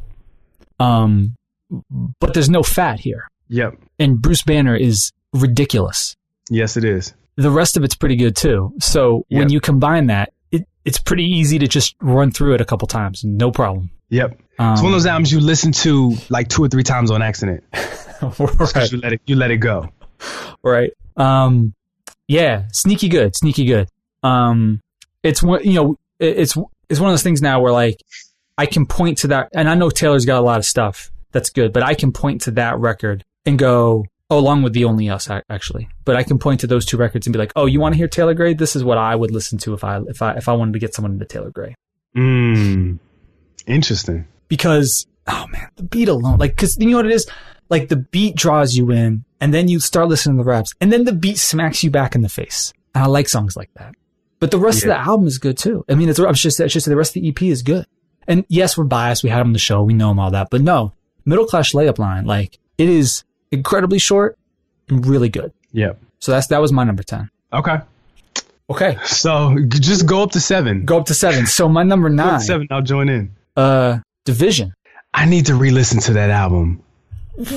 [0.80, 1.34] Um,
[2.20, 3.28] but there's no fat here.
[3.48, 3.74] yep.
[3.98, 6.16] And Bruce Banner is ridiculous.
[6.50, 7.12] Yes, it is.
[7.36, 8.72] The rest of it's pretty good too.
[8.80, 12.64] So when you combine that, it, it's pretty easy to just run through it a
[12.64, 13.22] couple times.
[13.24, 13.90] No problem.
[14.10, 14.40] Yep.
[14.58, 17.22] Um, It's one of those albums you listen to like two or three times on
[17.22, 17.64] accident.
[18.20, 18.90] Right.
[18.90, 19.20] You let it.
[19.26, 19.90] You let it go.
[20.64, 20.90] right.
[21.16, 21.72] Um,
[22.26, 23.88] yeah, sneaky good, sneaky good.
[24.24, 24.80] Um,
[25.22, 26.56] it's one, you know, it- it's
[26.88, 27.96] it's one of those things now where like
[28.56, 31.50] I can point to that, and I know Taylor's got a lot of stuff that's
[31.50, 35.08] good, but I can point to that record and go, oh, along with the Only
[35.08, 37.80] Us actually, but I can point to those two records and be like, oh, you
[37.80, 38.54] want to hear Taylor Gray?
[38.54, 40.78] This is what I would listen to if I if I if I wanted to
[40.78, 41.74] get someone into Taylor Gray
[42.16, 42.98] Mm.
[43.66, 44.26] Interesting.
[44.48, 47.26] because oh man, the beat alone, like, cause you know what it is,
[47.68, 50.90] like the beat draws you in, and then you start listening to the raps, and
[50.92, 52.72] then the beat smacks you back in the face.
[52.94, 53.94] And I like songs like that.
[54.40, 54.92] But the rest Yeah.
[54.92, 55.84] of the album is good too.
[55.88, 57.86] I mean, it's, I should say, I should the rest of the EP is good.
[58.26, 59.22] And yes, we're biased.
[59.24, 59.82] We had him on the show.
[59.82, 60.48] We know him all that.
[60.50, 60.92] But no,
[61.24, 64.38] middle class layup line, like it is incredibly short
[64.88, 65.52] and really good.
[65.72, 65.98] Yep.
[66.20, 67.30] So that's that was my number ten.
[67.52, 67.78] Okay.
[68.70, 70.84] Okay, So just go up to seven.
[70.84, 71.46] go up to seven.
[71.46, 72.66] So my number nine, seven.
[72.70, 73.30] I'll join in.
[73.56, 74.74] uh, Division,
[75.14, 76.82] I need to re-listen to that album.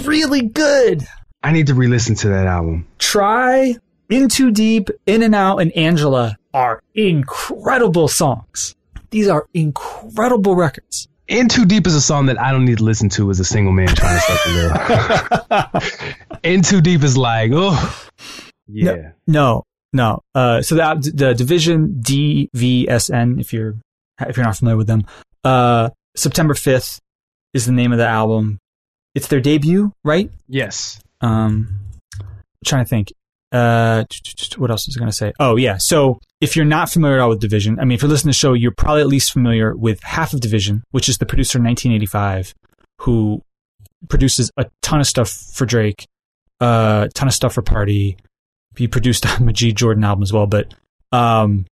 [0.06, 1.06] really good.
[1.44, 2.88] I need to re-listen to that album.
[2.98, 3.76] Try
[4.12, 8.76] In Too Deep, In and Out, and Angela are incredible songs.
[9.10, 11.08] These are incredible records.
[11.30, 13.46] In Too Deep is a song that I don't need to listen to as a
[13.46, 15.82] single man trying to suck a girl.
[16.44, 18.10] In Too Deep is like, oh,
[18.68, 19.12] yeah.
[19.28, 20.20] No, no.
[20.36, 23.76] Uh, so the, the division DVSN, if you're
[24.20, 25.06] if you're not familiar with them,
[25.46, 27.00] uh, September fifth
[27.54, 28.60] is the name of the album.
[29.16, 30.30] It's their debut, right?
[30.50, 31.00] Yes.
[31.22, 31.80] Um,
[32.20, 32.28] I'm
[32.66, 33.14] trying to think.
[33.52, 34.06] Uh,
[34.58, 35.34] what else was I going to say?
[35.40, 35.78] Oh yeah.
[35.78, 38.38] So if you're not familiar at all with Division, I mean, if you're listening to
[38.38, 41.58] the show, you're probably at least familiar with half of Division, which is the producer
[41.58, 42.54] in 1985,
[43.00, 43.42] who
[44.10, 46.08] produces a ton of stuff for Drake,
[46.60, 48.18] a uh, ton of stuff for Party.
[48.76, 50.74] He produced a Majid Jordan album as well, but
[51.12, 51.66] um,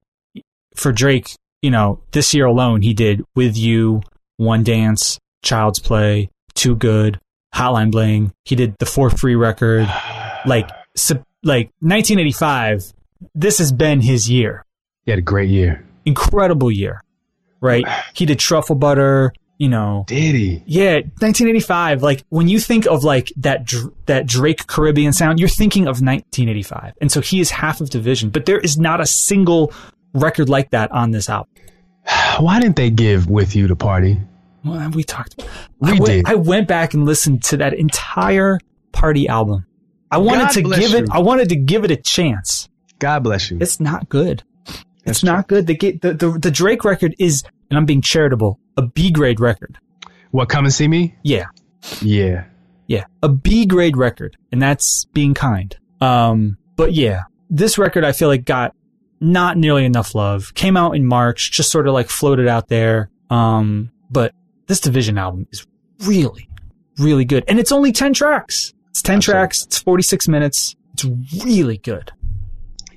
[0.75, 4.01] for Drake, you know, this year alone, he did With You,
[4.37, 7.19] One Dance, Child's Play, Too Good,
[7.53, 8.31] Hotline Bling.
[8.45, 9.91] He did the For Free record.
[10.45, 10.69] Like,
[11.43, 12.93] like 1985,
[13.35, 14.65] this has been his year.
[15.05, 15.85] He had a great year.
[16.05, 17.01] Incredible year,
[17.61, 17.85] right?
[18.13, 20.03] He did Truffle Butter, you know.
[20.07, 20.63] Did he?
[20.65, 22.03] Yeah, 1985.
[22.03, 26.01] Like when you think of like that Dr- that Drake Caribbean sound, you're thinking of
[26.01, 26.93] 1985.
[26.99, 29.71] And so he is half of Division, but there is not a single
[30.13, 31.51] record like that on this album.
[32.39, 34.19] Why didn't they give with you to party?
[34.65, 35.41] Well, we talked.
[35.79, 36.25] We I went, did.
[36.27, 38.59] I went back and listened to that entire
[38.91, 39.65] party album.
[40.11, 41.09] I wanted God to give it.
[41.11, 42.67] I wanted to give it a chance.
[42.99, 43.57] God bless you.
[43.61, 44.43] It's not good.
[45.05, 45.67] That's it's not good.
[45.67, 49.77] The, the the the Drake record is, and I'm being charitable, a B grade record.
[50.31, 50.49] What?
[50.49, 51.15] Come and see me?
[51.23, 51.45] Yeah,
[52.01, 52.45] Yeah.
[52.87, 55.75] yeah, a B grade record, and that's being kind.
[56.01, 58.75] Um, but yeah, this record I feel like got
[59.19, 60.53] not nearly enough love.
[60.53, 63.09] Came out in March, just sort of like floated out there.
[63.29, 64.33] Um, but
[64.67, 65.65] this Division album is
[66.01, 66.47] really,
[66.97, 68.73] really good, and it's only ten tracks.
[68.91, 69.39] It's ten Absolutely.
[69.39, 69.65] tracks.
[69.65, 70.75] It's forty six minutes.
[70.93, 71.05] It's
[71.45, 72.11] really good.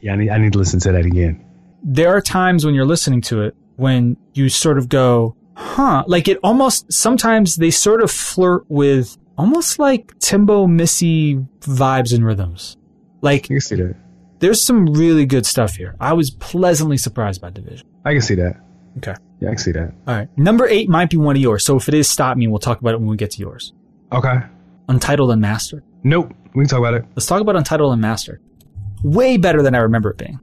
[0.00, 0.14] Yeah.
[0.14, 0.30] I need.
[0.30, 1.44] I need to listen to that again.
[1.84, 6.04] there are times when you're listening to it when you sort of go, huh?
[6.06, 12.24] Like it almost, sometimes they sort of flirt with almost like Timbo Missy vibes and
[12.24, 12.76] rhythms.
[13.22, 13.96] Like can see that.
[14.40, 15.96] there's some really good stuff here.
[16.00, 17.86] I was pleasantly surprised by Division.
[18.04, 18.60] I can see that.
[18.98, 19.14] Okay.
[19.40, 19.92] Yeah, I can see that.
[20.06, 20.28] All right.
[20.38, 21.64] Number eight might be one of yours.
[21.64, 23.72] So if it is, stop me we'll talk about it when we get to yours.
[24.12, 24.40] Okay.
[24.88, 25.82] Untitled Unmastered.
[26.02, 26.32] Nope.
[26.54, 27.04] We can talk about it.
[27.16, 28.40] Let's talk about Untitled Unmastered.
[29.02, 30.38] Way better than I remember it being.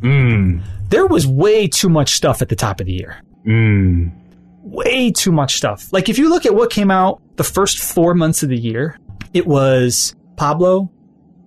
[0.00, 0.62] Mmm.
[0.88, 3.22] There was way too much stuff at the top of the year.
[3.46, 4.10] Mmm.
[4.62, 5.90] way too much stuff.
[5.92, 8.98] Like if you look at what came out the first four months of the year,
[9.32, 10.90] it was Pablo,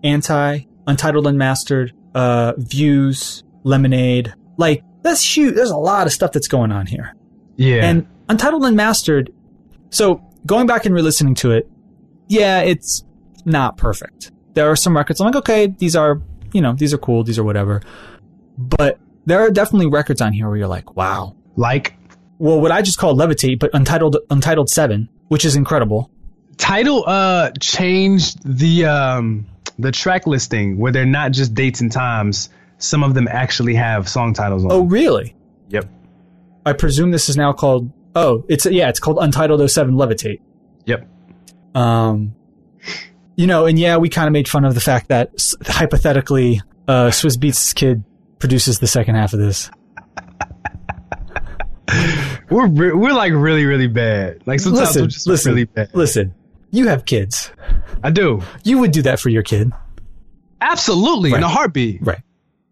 [0.03, 4.33] Anti, Untitled Unmastered, uh, Views, Lemonade.
[4.57, 5.55] Like that's huge.
[5.55, 7.15] There's a lot of stuff that's going on here.
[7.55, 7.85] Yeah.
[7.85, 9.31] And Untitled Unmastered.
[9.89, 11.69] So going back and re-listening to it,
[12.33, 13.03] yeah, it's
[13.45, 14.31] not perfect.
[14.53, 17.39] There are some records I'm like, okay, these are, you know, these are cool, these
[17.39, 17.81] are whatever.
[18.57, 21.95] But there are definitely records on here where you're like, wow, like
[22.39, 26.11] well, what I just called Levitate, but Untitled Untitled Seven, which is incredible.
[26.57, 29.45] title uh changed the um
[29.79, 32.49] the track listing where they're not just dates and times.
[32.77, 34.71] Some of them actually have song titles on.
[34.71, 35.35] Oh, really?
[35.69, 35.89] Yep.
[36.65, 37.91] I presume this is now called.
[38.15, 40.41] Oh, it's yeah, it's called Untitled 07 Levitate.
[40.85, 41.07] Yep.
[41.75, 42.35] Um,
[43.35, 45.31] you know, and yeah, we kind of made fun of the fact that
[45.65, 48.03] hypothetically, uh, Swizz Beatz' kid
[48.39, 49.69] produces the second half of this.
[52.49, 54.41] We're re- we're like really really bad.
[54.45, 55.89] Like sometimes Listen, we're just listen, really bad.
[55.93, 56.33] listen.
[56.71, 57.51] You have kids.
[58.03, 58.41] I do.
[58.63, 59.71] You would do that for your kid,
[60.61, 61.99] Absolutely in a heartbeat.
[62.01, 62.21] right?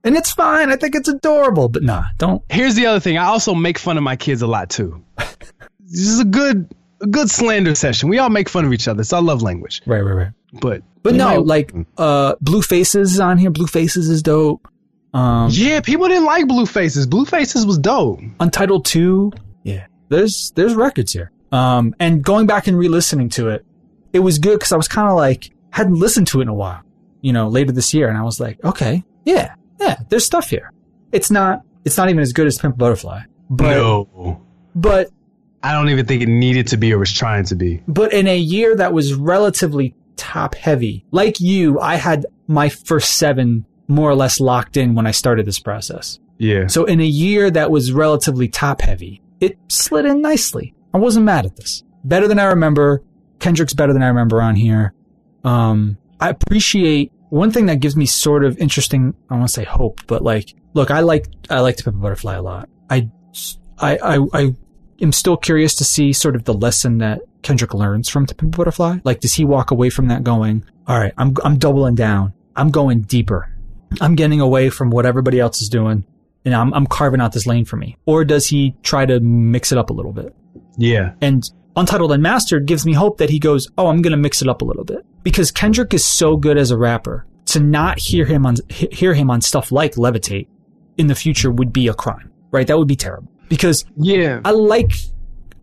[0.03, 0.71] And it's fine.
[0.71, 2.41] I think it's adorable, but nah, don't.
[2.49, 3.17] Here's the other thing.
[3.17, 5.03] I also make fun of my kids a lot too.
[5.17, 8.09] this is a good a good slander session.
[8.09, 9.01] We all make fun of each other.
[9.01, 9.81] It's our love language.
[9.85, 10.31] Right, right, right.
[10.53, 13.49] But But no, might- like uh, Blue Faces is on here.
[13.51, 14.67] Blue Faces is dope.
[15.13, 17.05] Um, yeah, people didn't like Blue Faces.
[17.07, 18.21] Blue Faces was dope.
[18.39, 19.31] Untitled Two.
[19.63, 21.31] Yeah, there's there's records here.
[21.51, 23.65] Um, and going back and re-listening to it,
[24.13, 26.53] it was good because I was kind of like hadn't listened to it in a
[26.53, 26.81] while.
[27.21, 30.71] You know, later this year, and I was like, okay, yeah, yeah, there's stuff here.
[31.11, 34.41] It's not it's not even as good as Pimp Butterfly, but no.
[34.75, 35.09] but
[35.63, 37.81] I don't even think it needed to be or was trying to be.
[37.87, 43.17] but in a year that was relatively top heavy, like you, I had my first
[43.17, 46.19] seven more or less locked in when I started this process.
[46.37, 46.67] Yeah.
[46.67, 50.73] So in a year that was relatively top heavy, it slid in nicely.
[50.93, 51.83] I wasn't mad at this.
[52.03, 53.03] Better than I remember.
[53.39, 54.93] Kendrick's better than I remember on here.
[55.43, 59.13] Um, I appreciate one thing that gives me sort of interesting.
[59.29, 61.99] I want to say hope, but like, look, I like I like to Pimp a
[61.99, 62.69] Butterfly a lot.
[62.89, 63.09] I,
[63.79, 64.55] I, I, I
[65.01, 68.55] am still curious to see sort of the lesson that Kendrick learns from To Pimp
[68.55, 68.99] a Butterfly.
[69.03, 72.33] Like, does he walk away from that going, all right, I'm I'm doubling down.
[72.55, 73.51] I'm going deeper.
[73.99, 76.05] I'm getting away from what everybody else is doing,
[76.45, 77.97] and I'm I'm carving out this lane for me.
[78.05, 80.35] Or does he try to mix it up a little bit?
[80.77, 81.13] Yeah.
[81.21, 84.49] And Untitled Unmastered gives me hope that he goes, oh, I'm going to mix it
[84.49, 87.25] up a little bit because Kendrick is so good as a rapper.
[87.47, 90.47] To not hear him on hear him on stuff like Levitate
[90.97, 92.67] in the future would be a crime, right?
[92.67, 94.39] That would be terrible because Yeah.
[94.45, 94.93] I like,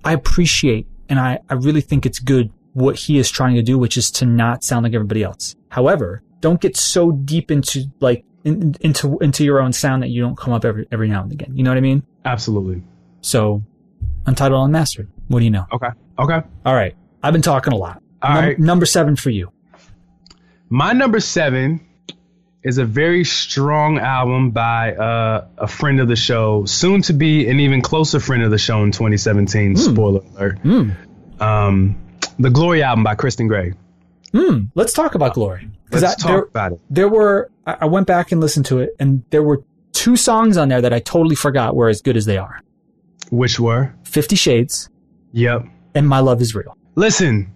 [0.04, 3.78] I appreciate, and I, I really think it's good what he is trying to do,
[3.78, 5.56] which is to not sound like everybody else.
[5.70, 10.20] However, don't get so deep into like in, into into your own sound that you
[10.22, 11.56] don't come up every every now and again.
[11.56, 12.02] You know what I mean?
[12.24, 12.82] Absolutely.
[13.22, 13.62] So,
[14.26, 15.08] Untitled Unmastered.
[15.28, 15.64] What do you know?
[15.72, 15.88] Okay.
[16.18, 16.40] Okay.
[16.66, 18.02] All right, I've been talking a lot.
[18.22, 18.58] All Num- right.
[18.58, 19.50] Number seven for you.
[20.68, 21.80] My number seven
[22.62, 27.48] is a very strong album by uh, a friend of the show, soon to be
[27.48, 29.76] an even closer friend of the show in 2017.
[29.76, 30.58] Spoiler alert.
[31.40, 31.96] Um,
[32.38, 33.74] the Glory album by Kristen Gray.
[34.32, 34.64] Hmm.
[34.74, 35.70] Let's talk about Glory.
[35.90, 36.80] Let's I- talk there, about it.
[36.90, 37.50] there were.
[37.66, 40.80] I I went back and listened to it, and there were two songs on there
[40.82, 42.60] that I totally forgot were as good as they are.
[43.30, 43.94] Which were?
[44.04, 44.90] Fifty Shades
[45.32, 45.64] Yep.
[45.94, 46.76] and My Love Is Real.
[46.94, 47.52] Listen,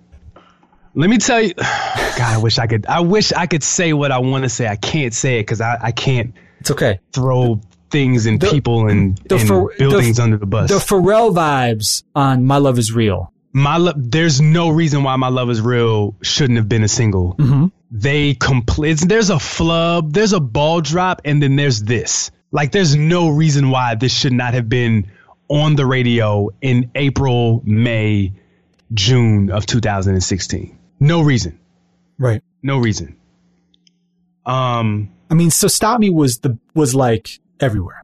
[0.94, 1.54] let me tell you.
[1.56, 2.86] God, I wish I could.
[2.86, 4.66] I wish I could say what I want to say.
[4.68, 7.00] I can't say it because I, I can't It's okay.
[7.12, 10.70] throw things and The- people and, the and Pharrell- buildings the- under the bus.
[10.70, 13.32] The Pharrell vibes on My Love Is Real.
[13.52, 17.34] my lo- there's no reason why my love is real shouldn't have been a single.
[17.36, 17.66] Mm-hmm.
[17.90, 18.98] They complete.
[19.06, 22.30] There's a flub, there's a ball drop, and then there's this.
[22.50, 25.10] Like there's no reason why this should not have been
[25.48, 28.32] on the radio in April, May,
[28.94, 30.78] June of 2016.
[31.02, 31.58] No reason.
[32.18, 32.42] Right.
[32.62, 33.16] No reason.
[34.46, 35.10] Um.
[35.30, 38.02] I mean, so Stop Me was the was like everywhere.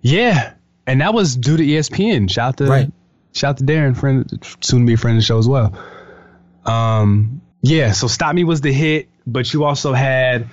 [0.00, 0.54] Yeah,
[0.86, 2.30] and that was due to ESPN.
[2.30, 2.92] Shout out to Right.
[3.32, 4.26] shout out to Darren, friend,
[4.60, 5.72] soon to be a friend of the show as well.
[6.64, 7.92] Um, yeah.
[7.92, 10.48] So "Stop Me" was the hit, but you also had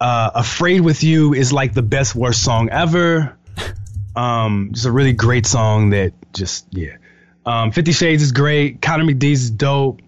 [0.00, 3.36] uh, "Afraid with You" is like the best worst song ever.
[4.16, 6.98] Um, just a really great song that just yeah.
[7.44, 8.80] Um, Fifty Shades is great.
[8.80, 10.02] Connor McDee's is dope.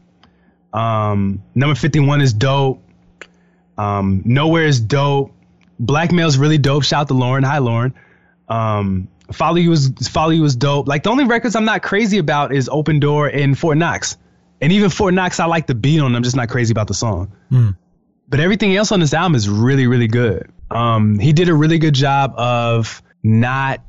[0.72, 2.82] Um, number fifty one is dope.
[3.78, 5.32] Um, Nowhere is dope.
[5.78, 6.82] Blackmail is really dope.
[6.82, 7.44] Shout out to Lauren.
[7.44, 7.94] Hi, Lauren.
[8.48, 10.86] Um, Follow You was Follow You was dope.
[10.88, 14.16] Like the only records I'm not crazy about is Open Door and Fort Knox.
[14.60, 16.14] And even Fort Knox, I like the beat on.
[16.14, 17.32] I'm just not crazy about the song.
[18.28, 20.50] But everything else on this album is really, really good.
[20.70, 23.80] Um, he did a really good job of not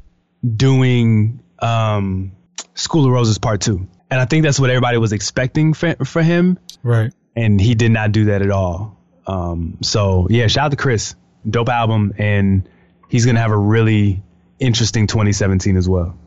[0.55, 2.33] doing um,
[2.75, 6.21] School of Roses Part Two, and I think that's what everybody was expecting for, for
[6.21, 7.13] him, Right.
[7.35, 8.97] and he did not do that at all.
[9.25, 11.15] Um, so yeah, shout out to Chris,
[11.49, 12.67] dope album, and
[13.09, 14.23] he's gonna have a really
[14.59, 16.17] interesting 2017 as well.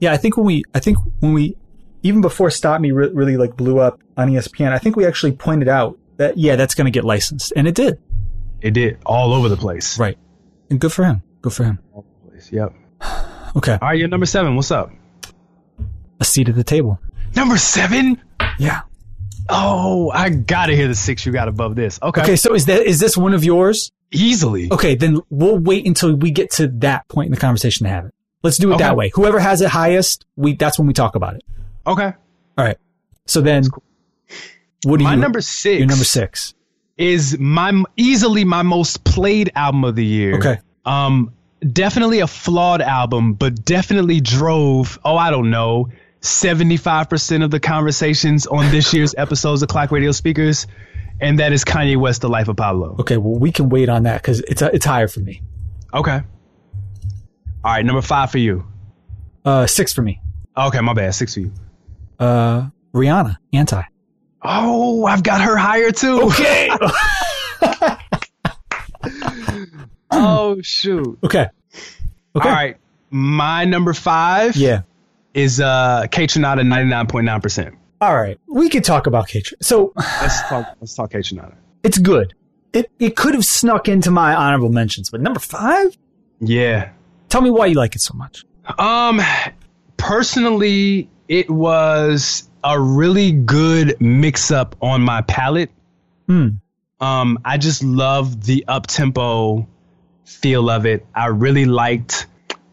[0.00, 1.56] Yeah, I think when we, I think when we,
[2.02, 5.32] even before Stop Me re- really like blew up on ESPN, I think we actually
[5.32, 7.98] pointed out that yeah, that's going to get licensed, and it did.
[8.60, 9.98] It did all over the place.
[9.98, 10.16] Right.
[10.70, 11.22] And good for him.
[11.42, 11.78] Good for him.
[11.92, 12.52] All the place.
[12.52, 12.74] Yep.
[13.56, 13.72] Okay.
[13.72, 14.56] All right, you're number seven.
[14.56, 14.90] What's up?
[16.20, 16.98] A seat at the table.
[17.36, 18.20] Number seven.
[18.58, 18.80] Yeah.
[19.48, 21.98] Oh, I gotta hear the six you got above this.
[22.02, 22.22] Okay.
[22.22, 22.36] Okay.
[22.36, 23.90] So is that is this one of yours?
[24.10, 24.68] Easily.
[24.72, 28.06] Okay, then we'll wait until we get to that point in the conversation to have
[28.06, 28.14] it.
[28.42, 28.84] Let's do it Okay.
[28.84, 29.10] that way.
[29.14, 31.42] Whoever has it highest, we that's when we talk about it.
[31.86, 32.12] Okay.
[32.56, 32.78] All right.
[33.26, 33.64] So then,
[34.84, 35.16] what do My you?
[35.16, 35.78] My number six.
[35.78, 36.54] Your number six.
[36.96, 40.36] is my easily my most played album of the year.
[40.38, 40.58] Okay.
[40.84, 41.32] Um,
[41.72, 44.98] definitely a flawed album, but definitely drove.
[45.04, 45.88] Oh, I don't know.
[46.20, 50.66] 75% of the conversations on this year's episodes of Clock Radio Speakers,
[51.20, 52.96] and that is Kanye West, The Life of Pablo.
[53.00, 53.16] Okay.
[53.16, 55.42] Well, we can wait on that because it's it's higher for me.
[55.92, 56.20] Okay.
[57.64, 58.64] All right, number five for you.
[59.44, 60.20] Uh, six for me.
[60.56, 61.14] Okay, my bad.
[61.14, 61.52] Six for you.
[62.18, 63.82] Uh, Rihanna, anti.
[64.42, 66.22] Oh, I've got her higher too.
[66.22, 66.70] Okay.
[70.10, 71.18] oh shoot.
[71.24, 71.46] okay.
[72.36, 72.48] Okay.
[72.48, 72.76] All right.
[73.10, 74.82] My number five Yeah.
[75.34, 77.76] Is uh Kaytranada 99.9%.
[78.00, 78.38] All right.
[78.46, 79.42] We could talk about K.
[79.60, 81.54] So Let's talk let's talk Kaytranada.
[81.82, 82.34] it's good.
[82.72, 85.96] It it could have snuck into my honorable mentions, but number five.
[86.40, 86.90] Yeah.
[87.28, 88.44] Tell me why you like it so much.
[88.78, 89.20] Um
[89.96, 95.70] personally it was a really good mix up on my palate.
[96.26, 96.48] Hmm.
[97.00, 99.68] Um, I just love the up tempo
[100.24, 101.06] feel of it.
[101.14, 102.26] I really liked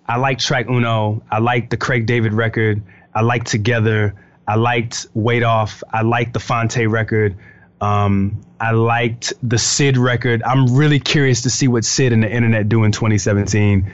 [0.08, 1.24] I like track Uno.
[1.32, 2.82] I like the Craig David record.
[3.14, 4.14] I liked Together.
[4.48, 5.84] I liked Weight Off.
[5.92, 7.36] I liked the Phonte record.
[7.82, 10.44] Um, I liked the Syd record.
[10.44, 13.92] I'm really curious to see what Syd and the internet do in 2017.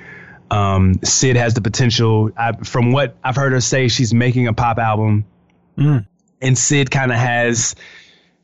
[0.52, 2.30] Um, Syd has the potential.
[2.38, 5.26] I, from what I've heard her say, she's making a pop album,
[5.78, 6.06] Mm.
[6.41, 7.76] and Syd kind of has.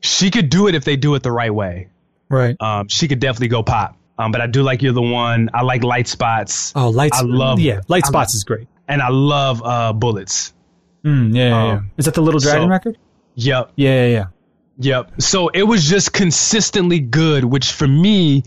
[0.00, 1.88] She could do it if they do it the right way.
[2.30, 2.56] Right.
[2.60, 3.97] Um, she could definitely go pop.
[4.18, 5.48] Um, but I do like You're the One.
[5.54, 7.18] I like Lite Spots, Oh, lights.
[7.18, 8.66] I love- Yeah, light I- spots is great.
[8.88, 10.52] and I love uh, Bullets.
[11.04, 11.72] Mm, yeah, yeah, yeah.
[11.74, 12.98] Um, Is that the Little Dragon so- record?
[13.36, 13.72] Yep.
[13.76, 14.24] Yeah, yeah, yeah.
[14.80, 15.20] Yep.
[15.22, 18.42] So it was just consistently good, which for me,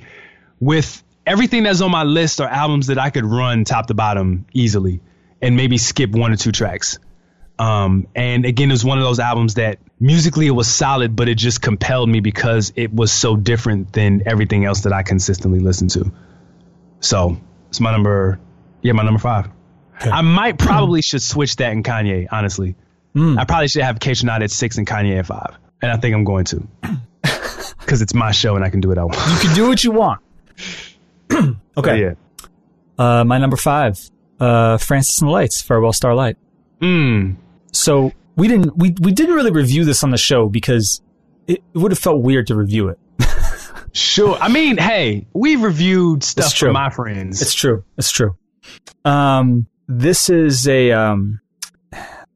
[0.60, 4.46] with everything that's on my list are albums that I could run top to bottom
[4.54, 5.00] easily
[5.42, 7.00] and maybe skip one or two tracks.
[7.62, 11.30] Um, and again, it was one of those albums that musically it was solid, but
[11.30, 15.60] it just compelled me because it was so different than everything else that I consistently
[15.60, 16.12] listen to.
[17.02, 17.38] So
[17.70, 18.40] it's my number,
[18.82, 19.48] yeah, my number five.
[20.00, 22.76] I might probably should switch that in Kanye, honestly.
[23.16, 25.56] I probably should have Kaytranada at six and Kanye at five.
[25.84, 26.68] And I think I'm going to.
[27.80, 29.18] Because it's my show and I can do what I want.
[29.18, 30.22] You can do what you want.
[31.78, 32.00] okay.
[32.00, 32.14] Yeah.
[32.98, 34.00] Uh, my number five,
[34.40, 36.38] uh, Francis and the Lights, Farewell Starlight.
[36.80, 37.36] Mm.
[37.72, 41.02] So we didn't we we didn't really review this on the show because
[41.48, 43.00] it, it would have felt weird to review it.
[43.94, 44.38] Sure.
[44.40, 47.42] I mean, hey, we've reviewed stuff from my friends.
[47.42, 47.84] It's true.
[47.98, 48.38] It's true.
[49.04, 51.42] Um, this is a um,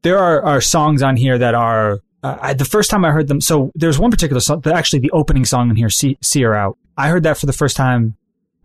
[0.02, 3.28] there are, are songs on here that are uh, I, the first time I heard
[3.28, 3.40] them.
[3.40, 6.54] So there's one particular song, that actually the opening song in here, "See, See Her
[6.54, 8.16] Out." I heard that for the first time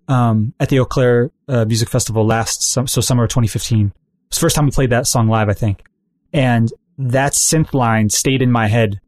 [0.08, 3.94] um, at the Eaux Claires uh, Music Festival last so summer of 2015.
[4.28, 5.84] It's the first time we played that song live, I think,
[6.34, 9.00] and that synth line stayed in my head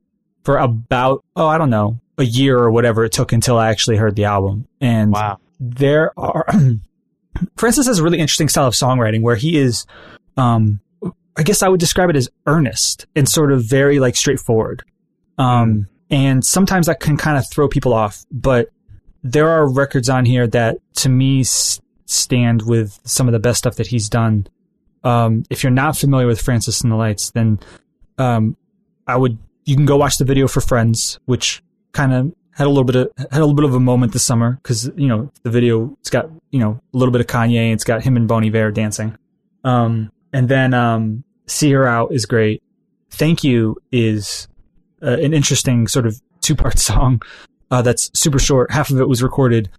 [0.44, 3.98] for about oh I don't know a year or whatever it took until I actually
[3.98, 4.68] heard the album.
[4.80, 5.40] And wow.
[5.60, 6.46] there are
[7.58, 9.86] Francis has a really interesting style of songwriting where he is
[10.38, 10.80] um
[11.36, 14.84] I guess I would describe it as earnest and sort of very like straightforward.
[15.38, 18.70] Um and sometimes that can kind of throw people off, but
[19.24, 23.60] there are records on here that to me s- stand with some of the best
[23.60, 24.46] stuff that he's done.
[25.04, 27.60] Um if you're not familiar with Francis and the Lights, then
[28.18, 28.56] um
[29.08, 31.63] I would you can go watch the video for Friends, which
[31.94, 34.24] kind of had a little bit of had a little bit of a moment this
[34.24, 37.74] summer because you know the video it's got you know a little bit of Kanye
[37.74, 39.18] it's got him and Bon Iver dancing,
[39.63, 42.62] um, and then um, See Her Out is great.
[43.10, 44.48] Thank You is
[45.02, 47.22] uh, an interesting sort of two part song
[47.72, 48.72] uh, that's super short.
[48.72, 49.70] Half of it was recorded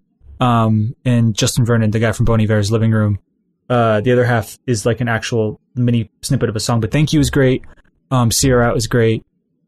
[0.41, 3.19] um, in Justin Vernon, the guy from Bon Iver's living room.
[3.69, 6.81] Uh, the other half is like an actual mini snippet of a song.
[6.81, 7.65] But Thank You is great.
[8.11, 9.25] Um, See Her Out is great.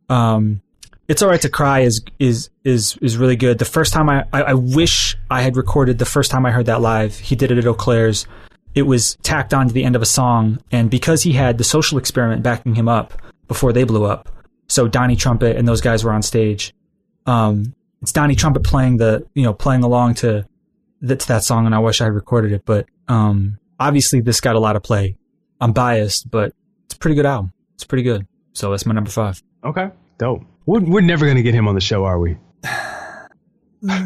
[0.08, 0.60] Um,
[1.08, 3.58] it's all right to cry is is is is really good.
[3.58, 6.66] The first time I, I I wish I had recorded the first time I heard
[6.66, 7.18] that live.
[7.18, 8.26] He did it at Eaux Claires.
[8.74, 11.64] It was tacked on to the end of a song, and because he had the
[11.64, 13.14] social experiment backing him up
[13.48, 14.28] before they blew up,
[14.68, 16.74] so Donnie Trumpet and those guys were on stage.
[17.24, 20.44] Um, it's Donnie Trumpet playing the you know playing along to
[21.02, 22.62] that to that song, and I wish I had recorded it.
[22.64, 25.16] But um, obviously this got a lot of play.
[25.60, 26.52] I'm biased, but
[26.84, 27.52] it's a pretty good album.
[27.74, 28.26] It's pretty good.
[28.52, 29.42] So that's my number five.
[29.64, 29.90] Okay.
[30.18, 30.44] Dope.
[30.64, 32.36] We're, we're never going to get him on the show, are we?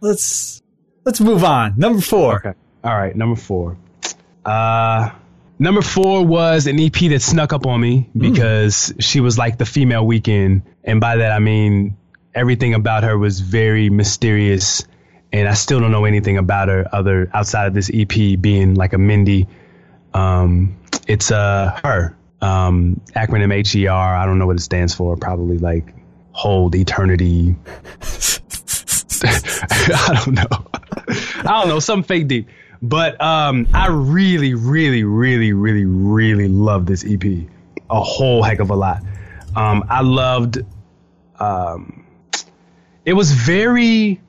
[0.00, 0.62] let's
[1.04, 1.74] let's move on.
[1.76, 2.36] Number four.
[2.36, 2.52] Okay.
[2.84, 3.14] All right.
[3.14, 3.76] Number four.
[4.44, 5.10] Uh,
[5.58, 9.66] number four was an EP that snuck up on me because she was like the
[9.66, 10.62] female Weeknd.
[10.84, 11.96] And by that, I mean
[12.34, 14.84] everything about her was very mysterious.
[15.32, 18.92] And I still don't know anything about her other outside of this EP being like
[18.92, 19.46] a Mindy.
[20.12, 22.16] Um, it's uh, her.
[22.40, 24.16] Um, acronym H E R.
[24.16, 25.16] I don't know what it stands for.
[25.16, 25.94] Probably like
[26.32, 27.54] hold eternity.
[29.22, 30.66] I don't know.
[31.08, 31.80] I don't know.
[31.80, 32.48] Some fake deep.
[32.82, 37.46] But um, I really, really, really, really, really love this EP
[37.90, 39.02] a whole heck of a lot.
[39.54, 40.64] Um, I loved.
[41.38, 42.06] Um,
[43.04, 44.20] it was very.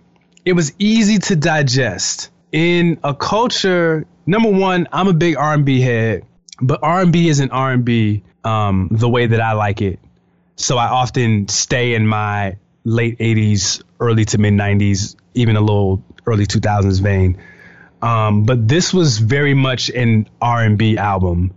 [0.45, 4.05] It was easy to digest in a culture.
[4.25, 6.25] Number one, I'm a big R&B head,
[6.61, 9.99] but R&B isn't R&B um, the way that I like it.
[10.55, 16.03] So I often stay in my late 80s, early to mid 90s, even a little
[16.25, 17.37] early 2000s vein.
[18.01, 21.53] Um, but this was very much an R&B album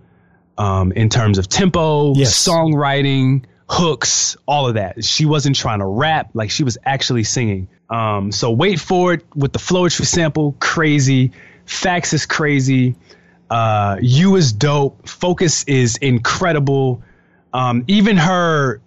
[0.59, 2.47] um, in terms of tempo, Yes.
[2.47, 5.03] songwriting, hooks, all of that.
[5.05, 7.69] She wasn't trying to rap, like she was actually singing.
[7.95, 11.31] Um, so wait for it with the Floetry sample, crazy.
[11.65, 12.97] Facts is crazy.
[13.49, 15.09] Uh, you is dope.
[15.09, 17.03] Focus is incredible.
[17.53, 18.81] Um, even her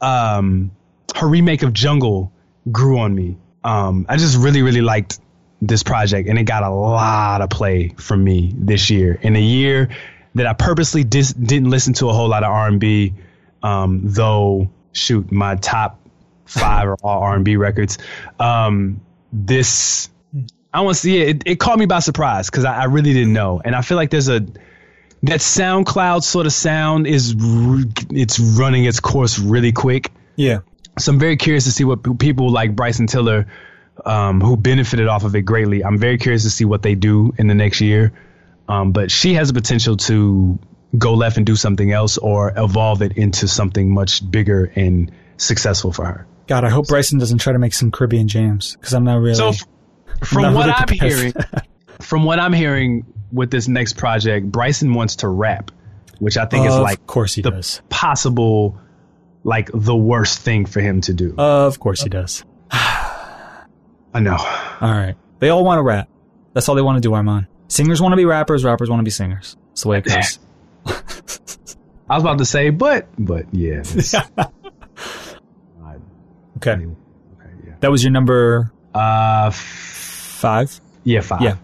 [0.00, 0.72] um,
[1.14, 2.32] her remake of Jungle
[2.70, 3.36] grew on me.
[3.62, 5.20] um, I just really really liked
[5.60, 9.20] this project, and it got a lot of play from me this year.
[9.22, 9.90] In a year
[10.34, 13.14] that I purposely dis- didn't listen to a whole lot of R and B,
[13.62, 14.68] um, though.
[14.94, 16.01] Shoot, my top
[16.44, 17.98] five are all R and B records.
[18.38, 19.00] Um,
[19.32, 20.10] this
[20.72, 21.28] I want to see it.
[21.28, 23.96] It, it caught me by surprise because I, I, really didn't know, and I feel
[23.96, 24.40] like there's a
[25.24, 27.34] that SoundCloud sort of sound is
[28.10, 30.10] it's running its course really quick.
[30.36, 30.60] Yeah.
[30.98, 33.46] So I'm very curious to see what people like Bryson Tiller,
[34.04, 35.84] um, who benefited off of it greatly.
[35.84, 38.12] I'm very curious to see what they do in the next year.
[38.68, 40.58] Um, but she has the potential to
[40.96, 45.92] go left and do something else or evolve it into something much bigger and successful
[45.92, 46.26] for her.
[46.46, 49.34] God, I hope Bryson doesn't try to make some Caribbean jams because I'm not really.
[49.34, 49.52] So,
[50.24, 51.32] from what I'm hearing,
[52.00, 55.70] from what I'm hearing with this next project, Bryson wants to rap,
[56.18, 57.80] which I think of is like of course he does.
[57.88, 58.78] possible
[59.44, 61.34] like the worst thing for him to do.
[61.36, 62.44] of course he uh, does.
[64.14, 64.36] I know.
[64.36, 65.14] All right.
[65.38, 66.08] They all want to rap.
[66.52, 67.46] That's all they want to do, Armand.
[67.68, 69.56] Singers want to be rappers, rappers want to be singers.
[69.68, 70.38] That's the way it goes.
[72.10, 73.82] I was about to say, but but yeah.
[76.66, 76.72] Okay.
[76.86, 77.74] okay, yeah.
[77.80, 80.80] That was your number Uh, f- five?
[81.04, 81.42] yeah, five.
[81.42, 81.56] Yeah.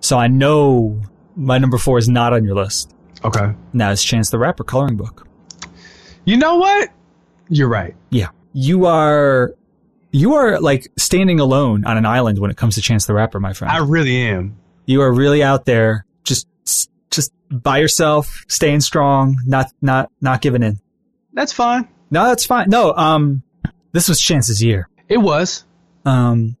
[0.00, 1.00] So I know
[1.34, 2.94] my number four is not on your list.
[3.24, 3.52] Okay.
[3.72, 5.26] Now it's Chance the Rapper coloring book.
[6.24, 6.90] You know what?
[7.48, 7.94] You're right.
[8.10, 8.28] Yeah.
[8.52, 9.54] You are
[10.12, 13.40] you are like standing alone on an island when it comes to Chance the Rapper,
[13.40, 13.72] my friend.
[13.72, 14.56] I really am.
[14.86, 16.46] you are really out there just
[17.10, 20.78] just by yourself, staying strong, not not not giving in.
[21.32, 21.88] That's fine.
[22.10, 22.68] No, that's fine.
[22.70, 23.42] No, um
[23.96, 24.88] this was Chance's year.
[25.08, 25.64] It was.
[26.04, 26.56] Um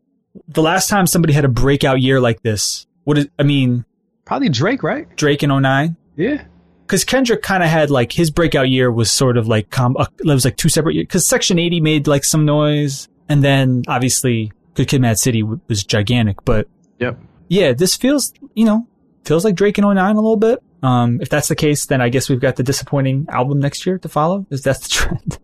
[0.48, 3.84] the last time somebody had a breakout year like this, what is I mean,
[4.24, 5.06] Probably Drake, right?
[5.16, 5.96] Drake in 09?
[6.16, 6.44] Yeah.
[6.86, 10.06] because Kendrick kind of had like his breakout year was sort of like com- uh,
[10.18, 13.82] it was like two separate years because Section 80 made like some noise and then
[13.88, 16.44] obviously Good Kid, Mad City w- was gigantic.
[16.44, 16.68] But
[16.98, 17.18] Yep.
[17.48, 18.86] yeah, this feels you know
[19.24, 20.62] feels like Drake in 09 a little bit.
[20.82, 23.98] Um, if that's the case, then I guess we've got the disappointing album next year
[23.98, 24.46] to follow.
[24.50, 25.38] Is that the trend?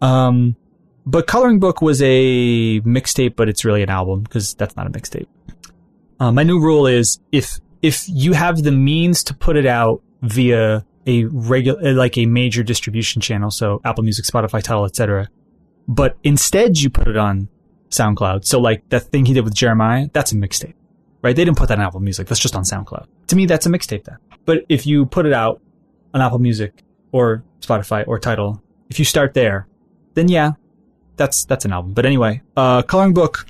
[0.00, 0.56] um,
[1.06, 4.90] but Coloring Book was a mixtape, but it's really an album because that's not a
[4.90, 5.28] mixtape.
[6.18, 10.02] Uh, my new rule is if if you have the means to put it out
[10.22, 15.28] via a regular like a major distribution channel, so Apple Music, Spotify, Tidal, etc.
[15.86, 17.48] But instead you put it on
[17.90, 18.44] SoundCloud.
[18.44, 20.74] So like that thing he did with Jeremiah, that's a mixtape.
[21.22, 21.34] Right?
[21.36, 22.26] They didn't put that on Apple Music.
[22.26, 23.06] That's just on SoundCloud.
[23.28, 24.16] To me, that's a mixtape then.
[24.44, 25.60] But if you put it out
[26.14, 26.82] on Apple Music
[27.12, 29.68] or Spotify or Tidal, if you start there,
[30.14, 30.52] then yeah,
[31.16, 31.92] that's that's an album.
[31.92, 33.46] But anyway, uh, Coloring Book,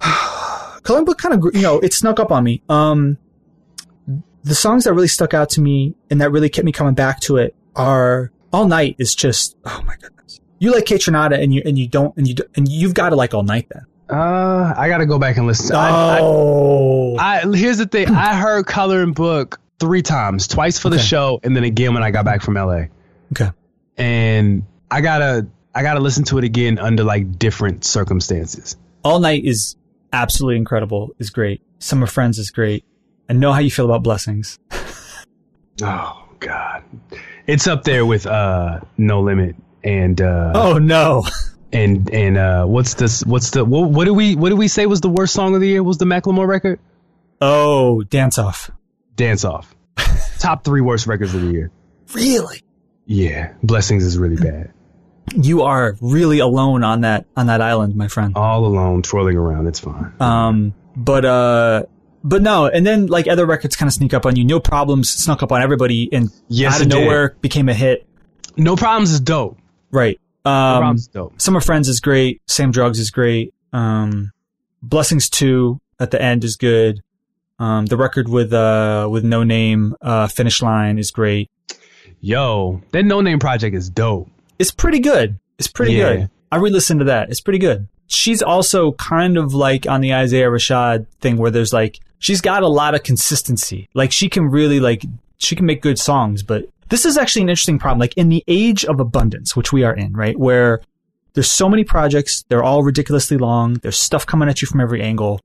[0.82, 2.62] Coloring Book kind of you know it snuck up on me.
[2.68, 3.18] Um,
[4.44, 7.20] the songs that really stuck out to me and that really kept me coming back
[7.20, 10.40] to it are All Night is just oh my goodness.
[10.58, 13.16] You like Kaytranada and you and you don't and you do, and you've got to
[13.16, 13.84] like All Night then.
[14.10, 15.76] Uh, I gotta go back and listen.
[15.76, 18.08] I, I, oh, I, here's the thing.
[18.14, 21.04] I heard Coloring Book three times, twice for the Okay.
[21.04, 22.84] show, and then again when I got back from LA.
[23.32, 23.50] okay.
[23.98, 25.46] And I gotta,
[25.78, 28.76] I gotta listen to it again under like different circumstances.
[29.04, 29.76] All Night is
[30.12, 31.14] absolutely incredible.
[31.20, 31.62] Is great.
[31.78, 32.84] Summer Friends is great.
[33.30, 34.58] I know how you feel about Blessings.
[35.80, 36.82] Oh God,
[37.46, 39.54] it's up there with uh No Limit
[39.84, 41.24] and uh Oh no.
[41.72, 43.24] and and uh what's this?
[43.24, 45.60] What's the what, what do we what do we say was the worst song of
[45.60, 45.84] the year?
[45.84, 46.80] Was the Macklemore record?
[47.40, 48.72] Oh, Dance Off.
[49.14, 49.72] Dance Off.
[50.40, 51.70] Top three worst records of the year.
[52.12, 52.60] Really?
[53.06, 54.72] Yeah, Blessings is really bad.
[55.34, 58.32] You are really alone on that on that island, my friend.
[58.36, 59.66] All alone, twirling around.
[59.66, 60.12] It's fine.
[60.20, 61.82] Um, but uh,
[62.24, 64.44] but no, and then like other records kind of sneak up on you.
[64.44, 67.00] No problems snuck up on everybody, and Yes, out of it did.
[67.04, 68.06] nowhere became a hit.
[68.56, 69.58] No problems is dope.
[69.90, 70.20] Right.
[70.44, 71.40] No Um, problems is dope.
[71.40, 72.40] Summer Friends is great.
[72.46, 73.54] Same Drugs is great.
[73.72, 74.32] Um,
[74.82, 77.00] Blessings Two at the end is good.
[77.60, 81.50] Um, the record with uh with Noname, uh, Finish Line is great.
[82.20, 84.28] Yo, that Noname project is dope.
[84.58, 85.38] It's pretty good.
[85.58, 86.14] It's pretty Yeah.
[86.14, 86.30] good.
[86.50, 87.30] I re-listened to that.
[87.30, 87.88] It's pretty good.
[88.06, 92.62] She's also kind of like on the Isaiah Rashad thing where there's like she's got
[92.62, 93.88] a lot of consistency.
[93.94, 95.04] Like she can really like
[95.36, 97.98] she can make good songs, but this is actually an interesting problem.
[97.98, 100.38] Like in the age of abundance, which we are in, right?
[100.38, 100.80] Where
[101.34, 105.02] there's so many projects, they're all ridiculously long, there's stuff coming at you from every
[105.02, 105.40] angle.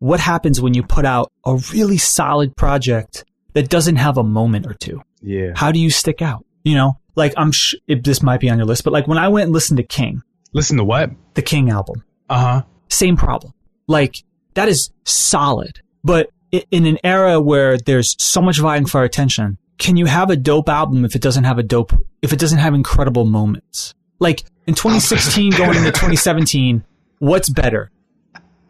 [0.00, 4.66] What happens when you put out a really solid project that doesn't have a moment
[4.66, 5.02] or two?
[5.22, 5.52] Yeah.
[5.54, 6.44] how do you stick out?
[6.64, 9.18] You know, like I'm sh- if this might be on your list, but like when
[9.18, 11.10] I went and listened to King, Listen to what?
[11.34, 12.62] the King album, Uh huh.
[12.88, 13.52] same problem.
[13.86, 14.16] Like
[14.54, 16.30] that is solid, but
[16.70, 20.36] in an era where there's so much vying for our attention, can you have a
[20.36, 23.94] dope album if it doesn't have a dope, if it doesn't have incredible moments?
[24.18, 26.84] Like in 2016 going into 2017,
[27.18, 27.90] what's better?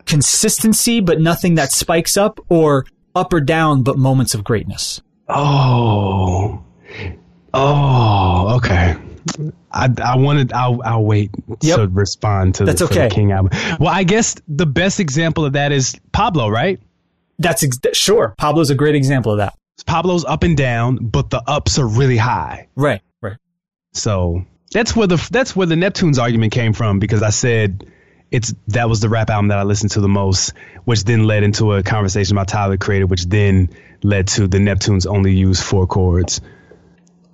[0.05, 2.85] consistency, but nothing that spikes up, or
[3.15, 5.01] up or down, but moments of greatness.
[5.29, 6.63] Oh,
[7.55, 8.97] oh, okay.
[9.71, 10.53] I I wanted.
[10.53, 11.31] I'll I'll wait
[11.61, 11.77] Yep.
[11.79, 13.15] to respond to That's the, for the okay.
[13.15, 13.53] King album.
[13.79, 16.81] Well, I guess the best example of that is Pablo, right?
[17.39, 18.35] That's ex- sure.
[18.39, 19.55] Pablo's a great example of that.
[19.87, 22.69] Pablo's up and down, but the ups are really high.
[22.77, 23.37] Right, right.
[23.93, 27.87] So that's where the that's where the Neptunes argument came from because I said
[28.31, 30.53] it's that was the rap album that I listened to the most,
[30.85, 33.71] which then led into a conversation about Tyler the Creator, which then
[34.03, 36.41] led to the Neptunes only use four chords.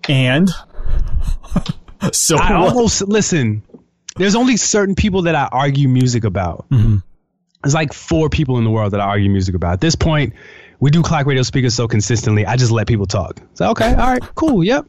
[0.08, 0.48] And
[2.12, 2.68] so I what?
[2.70, 3.62] almost listen.
[4.16, 6.68] There's only certain people that I argue music about.
[6.70, 6.96] Mm-hmm.
[7.62, 9.74] There's like four people in the world that I argue music about.
[9.74, 10.34] At this point,
[10.80, 12.46] we do clock radio speakers so consistently.
[12.46, 13.40] I just let people talk.
[13.54, 14.86] So okay, all right, cool, yep.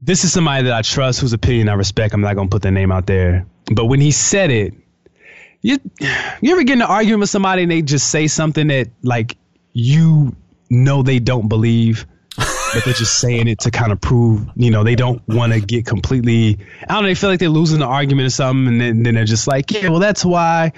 [0.00, 2.14] This is somebody that I trust, whose opinion I respect.
[2.14, 3.46] I'm not gonna put their name out there.
[3.72, 4.74] But when he said it,
[5.60, 5.78] you
[6.40, 9.36] you ever get in an argument with somebody and they just say something that like
[9.72, 10.36] you
[10.70, 12.06] know they don't believe,
[12.74, 15.60] but they're just saying it to kind of prove, you know, they don't want to
[15.60, 16.58] get completely.
[16.88, 17.08] I don't know.
[17.08, 19.70] They feel like they're losing the argument or something, and then, then they're just like,
[19.70, 20.72] yeah, well, that's why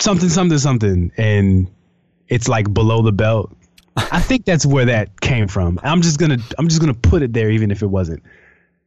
[0.00, 1.70] something, something, something, and
[2.28, 3.56] it's like below the belt.
[3.96, 5.80] I think that's where that came from.
[5.82, 8.22] I'm just gonna, I'm just gonna put it there, even if it wasn't.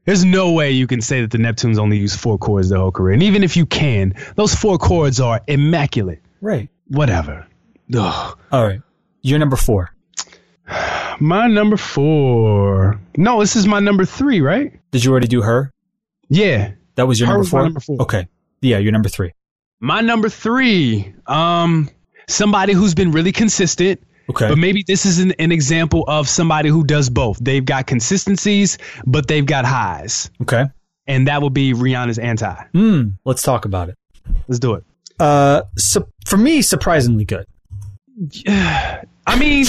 [0.05, 2.91] There's no way you can say that the Neptunes only use four chords their whole
[2.91, 6.21] career, and even if you can, those four chords are immaculate.
[6.41, 6.69] right.
[6.87, 7.45] Whatever.
[7.95, 8.39] Ugh.
[8.51, 8.81] All right.
[9.21, 9.91] You're number four.
[11.19, 12.99] My number four.
[13.17, 14.71] No, this is my number three, right?
[14.91, 15.71] Did you already do her?
[16.29, 16.71] Yeah.
[16.95, 17.63] That was your Her number was four?
[17.63, 18.01] number four.
[18.01, 18.27] Okay.
[18.61, 19.33] Yeah, you're number three.
[19.79, 21.13] My number three.
[21.27, 21.89] Um,
[22.27, 24.01] somebody who's been really consistent.
[24.29, 24.47] Okay.
[24.47, 27.39] But maybe this is an, an example of somebody who does both.
[27.41, 30.29] They've got consistencies, but they've got highs.
[30.43, 30.65] Okay.
[31.07, 32.53] And that would be Rihanna's anti.
[32.73, 33.09] Hmm.
[33.25, 33.95] Let's talk about it.
[34.47, 34.83] Let's do it.
[35.19, 37.45] Uh, su- for me, surprisingly good.
[38.31, 39.03] Yeah.
[39.27, 39.65] I mean,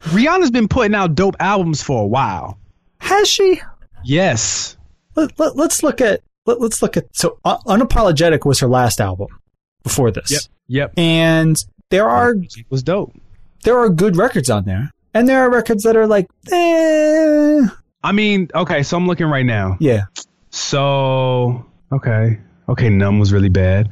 [0.00, 2.58] Rihanna's been putting out dope albums for a while.
[2.98, 3.60] Has she?
[4.04, 4.76] Yes.
[5.16, 9.00] Let, let, let's look at let, let's look at so uh, unapologetic was her last
[9.00, 9.28] album
[9.82, 10.30] before this.
[10.30, 10.40] Yep.
[10.68, 10.92] Yep.
[10.98, 13.12] And there are It was dope.
[13.64, 17.66] there are good records on there, and there are records that are like, eh,
[18.04, 19.76] I mean, okay, so I'm looking right now.
[19.80, 20.02] yeah,
[20.50, 22.38] So okay,
[22.68, 23.88] okay, Numb was really bad.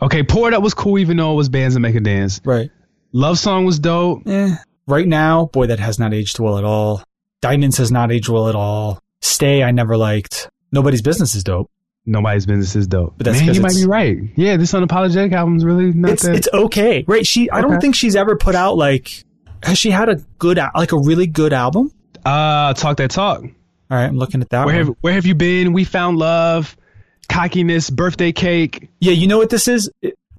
[0.00, 2.40] Okay, Pour It Up was cool, even though it was bands that make a dance.
[2.44, 2.70] right.
[3.12, 4.22] Love Song was dope.
[4.26, 4.54] Eh.
[4.88, 7.02] Right now, boy, that has not aged well at all.
[7.42, 9.00] Diamonds has not aged well at all.
[9.20, 10.48] Stay, I never liked.
[10.72, 11.70] Nobody's business is dope.
[12.06, 13.14] Nobody's business is dope.
[13.18, 14.16] But that's Man, you might be right.
[14.34, 16.34] Yeah, this unapologetic album's really not It's that.
[16.36, 17.26] it's okay, right?
[17.26, 19.24] She, I don't think she's ever put out like.
[19.62, 21.92] Has she had a good, like a really good album?
[22.24, 23.42] uh, talk that talk.
[23.42, 24.86] All right, I'm looking at that Where one.
[24.86, 25.72] have Where have you been?
[25.72, 26.76] We found love,
[27.28, 28.88] cockiness, birthday cake.
[29.00, 29.90] Yeah, you know what this is?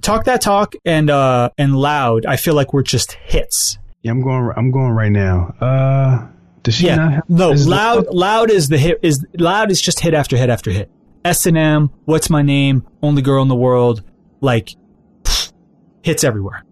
[0.01, 2.25] Talk that talk and uh and loud.
[2.27, 3.78] I feel like we're just hits.
[4.01, 4.51] Yeah, I'm going.
[4.55, 5.53] I'm going right now.
[5.59, 6.27] Uh,
[6.63, 7.29] does she Yeah, not have?
[7.29, 8.07] no, loud.
[8.07, 8.99] Loud is the hit.
[9.03, 10.89] Is loud is just hit after hit after hit.
[11.25, 11.89] S and M.
[12.05, 12.87] What's my name?
[13.03, 14.01] Only girl in the world.
[14.41, 14.75] Like
[15.23, 15.51] pfft,
[16.01, 16.63] hits everywhere.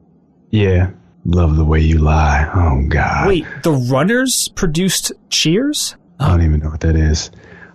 [0.52, 0.92] Yeah,
[1.26, 2.50] love the way you lie.
[2.56, 3.28] Oh God.
[3.28, 5.98] Wait, the Runners produced Cheers.
[6.20, 7.30] I don't even know what that is.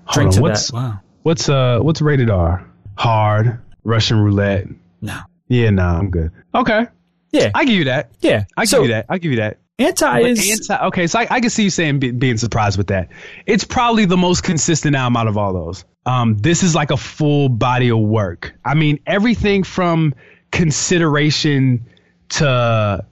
[0.07, 0.77] Hold Drink on, to what's that.
[0.77, 1.01] Wow.
[1.25, 2.67] what's uh what's rated R?
[2.97, 4.67] Hard, Russian roulette.
[5.03, 5.19] No.
[5.49, 6.31] Yeah, nah, I'm good.
[6.55, 6.87] Okay,
[7.33, 7.51] Yeah.
[7.55, 8.13] I give you that.
[8.21, 8.45] yeah.
[8.57, 9.07] I give so you that.
[9.09, 9.59] I give you that.
[9.79, 12.79] Anti But is anti, okay, so I, I can see you saying be, being surprised
[12.79, 13.09] with that.
[13.47, 15.85] It's probably the most consistent album out of all those.
[16.05, 18.55] Um, this is like a full body of work.
[18.65, 20.15] I mean, everything from
[20.51, 21.87] consideration
[22.31, 23.05] to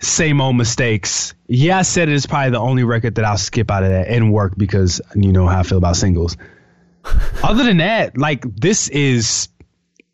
[0.00, 1.34] same old mistakes.
[1.46, 4.08] Yeah, I said it is probably the only record that I'll skip out of that
[4.08, 6.36] and work because you know how I feel about singles.
[7.42, 9.48] Other than that, like this is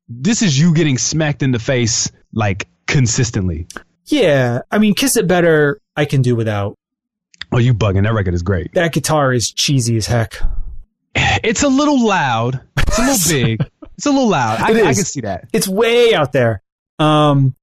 [0.08, 3.68] this is you getting smacked in the face like consistently.
[4.06, 4.62] yeah.
[4.72, 5.80] I mean, Kiss It Better.
[5.96, 6.74] I can do without.
[7.52, 8.02] Oh, you bugging?
[8.02, 8.74] That record is great.
[8.74, 10.34] That guitar is cheesy as heck.
[11.14, 12.60] It's a little loud.
[12.76, 13.70] It's a little big.
[13.96, 14.60] It's a little loud.
[14.60, 15.48] I, I can see that.
[15.52, 16.62] It's way out there.
[16.98, 17.54] Um,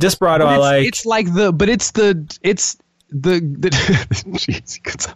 [0.00, 0.86] Desperado, I like.
[0.86, 2.76] it's like the, but it's the, it's
[3.10, 3.70] the, the,
[4.26, 5.14] the cheesy guitar.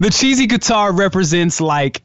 [0.00, 2.02] The cheesy guitar represents like,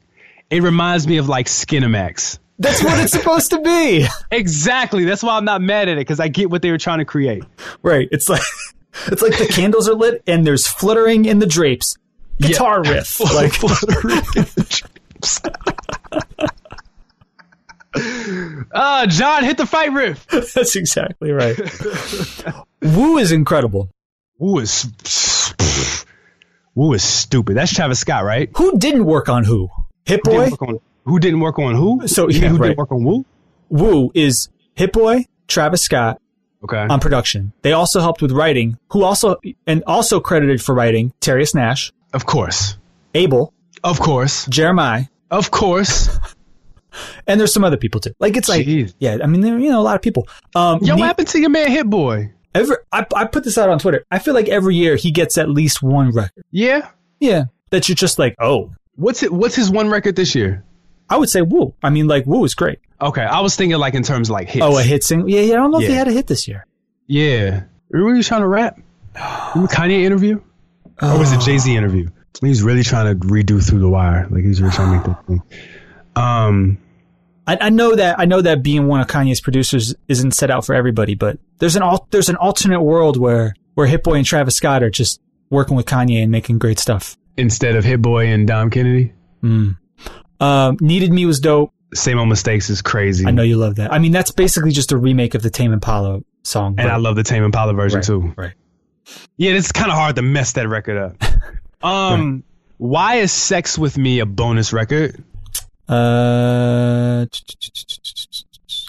[0.50, 2.38] it reminds me of like Skinamax.
[2.58, 4.06] That's what it's supposed to be.
[4.30, 5.04] Exactly.
[5.04, 7.04] That's why I'm not mad at it because I get what they were trying to
[7.04, 7.44] create.
[7.82, 8.08] Right.
[8.10, 8.42] It's like
[9.06, 11.96] it's like the candles are lit and there's fluttering in the drapes.
[12.40, 13.20] Guitar riff.
[13.34, 15.40] Like fluttering in the drapes.
[18.72, 20.26] Uh, John, hit the fight riff.
[20.26, 21.56] that's exactly right.
[22.82, 23.90] Woo is incredible.
[24.38, 25.54] Woo is,
[26.74, 27.56] Woo is stupid.
[27.56, 28.50] That's Travis Scott, right?
[28.56, 29.70] Who didn't work on who?
[30.04, 30.50] Hit Boy?
[31.06, 32.08] Didn't work on, who didn't work on who?
[32.08, 32.68] So, yeah, who right.
[32.68, 33.24] didn't work on Woo?
[33.68, 36.20] Woo is Hit Boy, Travis Scott
[36.64, 36.78] Okay.
[36.78, 37.52] on production.
[37.62, 39.36] They also helped with writing, who also
[39.66, 42.76] and also credited for writing Terius Nash, of course.
[43.14, 43.52] Abel,
[43.84, 44.46] Of course.
[44.46, 46.08] Jeremiah, Of course.
[47.26, 48.12] and there's some other people too.
[48.18, 48.94] Like it's like Jeez.
[48.98, 50.28] yeah, I mean there you know a lot of people.
[50.54, 52.32] Um, Yo, Ne- what happened to your man Hit Boy?
[52.54, 54.04] every, I, I put this out on Twitter.
[54.10, 56.42] I feel like every year he gets at least one record.
[56.50, 56.88] Yeah.
[57.20, 58.72] Yeah, that you're just like oh.
[58.96, 59.30] What's it?
[59.32, 60.64] What's his one record this year?
[61.08, 61.74] I would say Woo.
[61.82, 62.78] I mean, like Woo is great.
[63.00, 64.64] Okay, I was thinking like in terms of like hits.
[64.64, 65.28] Oh, a hit single.
[65.28, 65.54] Yeah, yeah.
[65.54, 66.66] I don't know if he had a hit this year.
[67.06, 67.64] Yeah.
[67.90, 68.78] Remember he was trying to rap?
[69.54, 70.40] Remember Kanye interview?
[71.02, 72.08] Or was it Jay Z interview?
[72.40, 74.26] He's really trying to redo through the wire.
[74.30, 75.42] Like he's really trying to make that thing.
[76.16, 76.78] Um.
[77.48, 80.66] I, I know that I know that being one of Kanye's producers isn't set out
[80.66, 84.26] for everybody, but there's an al- there's an alternate world where where Hit Boy and
[84.26, 87.16] Travis Scott are just working with Kanye and making great stuff.
[87.36, 89.12] Instead of Hit Boy and Dom Kennedy,
[90.40, 91.72] Um, Needed Me was dope.
[91.94, 93.26] same old mistakes is crazy.
[93.26, 93.92] I know you love that.
[93.92, 96.76] I mean, that's basically just a remake of the Tame Impala song.
[96.78, 98.34] and I love the Tame Impala version right, too.
[98.36, 98.52] Right.
[99.36, 101.16] Yeah, it's kind of hard to mess that record up.
[101.82, 102.42] Um,
[102.78, 105.22] why is Sex with Me a bonus record?
[105.88, 107.26] Uh,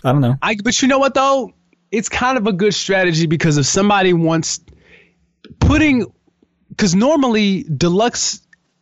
[0.04, 0.36] I don't know.
[0.41, 1.52] I but you know what though?
[1.91, 4.62] It's kind of a good strategy because if somebody wants
[5.60, 6.06] putting
[6.70, 8.41] because normally deluxe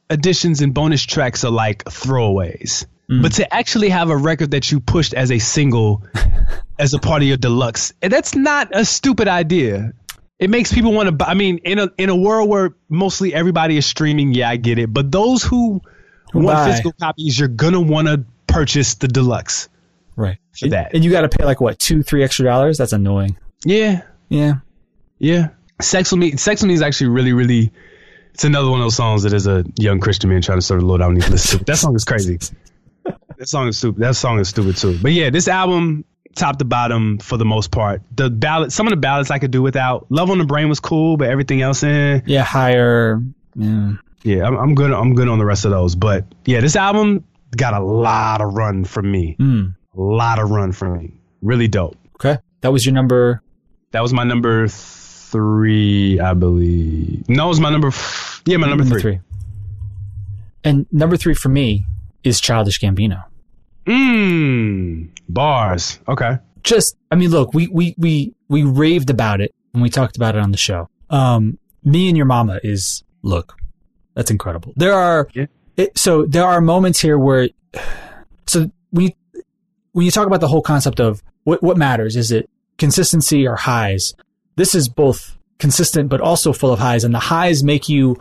[0.09, 2.85] editions and bonus tracks are like throwaways.
[3.09, 3.21] Mm.
[3.21, 6.03] But to actually have a record that you pushed as a single
[6.79, 9.93] as a part of your deluxe, eh, that's not a stupid idea.
[10.39, 11.27] It makes people want to buy.
[11.27, 14.79] I mean, in a in a world where mostly everybody is streaming, yeah, I get
[14.79, 14.93] it.
[14.93, 15.81] But those who
[16.33, 19.69] want physical copies, you're gonna want to purchase the deluxe
[20.15, 20.37] Right.
[20.57, 20.93] for that.
[20.93, 22.77] And you got to pay like what two, three extra dollars?
[22.77, 23.37] That's annoying.
[23.65, 24.55] Yeah, Yeah.
[25.19, 25.49] Yeah.
[25.81, 27.71] Sex with me Sex with me is actually really, really
[28.35, 30.81] it's another one of those songs that is a young Christian man trying to serve
[30.81, 31.63] the Lord, I don't need to listen to.
[31.63, 32.37] That song is crazy.
[33.37, 34.01] that song is stupid.
[34.01, 34.99] That song is stupid too.
[35.01, 36.03] But yeah, this album,
[36.35, 38.01] top to bottom, for the most part.
[38.13, 40.11] The ballad some of the ballads I could do without.
[40.11, 42.43] Love on the Brain was cool, but everything else in Yeah.
[42.43, 43.21] Higher.
[43.55, 43.93] Yeah.
[44.23, 45.95] yeah, I'm, I'm good I'm good on the rest of those.
[45.95, 47.23] But yeah, this album
[47.55, 49.37] got a lot of run from me.
[49.39, 49.75] Mm.
[49.97, 51.13] A lot of run from me.
[51.41, 51.95] Really dope.
[52.15, 52.37] Okay.
[52.59, 53.41] That was your number.
[53.91, 54.67] That was my number
[55.35, 57.27] three, I believe.
[57.27, 57.87] No, it was my number.
[57.89, 59.19] F- yeah, my number, three.
[60.63, 61.85] And number three for me
[62.23, 63.23] is Childish Gambino.
[63.85, 65.09] Mmm.
[65.29, 65.99] Bars.
[66.07, 66.37] Okay.
[66.63, 70.35] Just, I mean, look, we, we, we, we raved about it and we talked about
[70.35, 70.89] it on the show.
[71.09, 73.55] Um, me and your mama is, look,
[74.15, 74.73] that's incredible.
[74.75, 75.45] There are, Yeah.
[75.77, 77.49] it, so there are moments here where,
[78.47, 79.43] so when you,
[79.91, 83.55] when you talk about the whole concept of what, what matters, is it consistency or
[83.55, 84.13] highs?
[84.55, 88.17] This is both consistent, but also full of highs and the highs make you,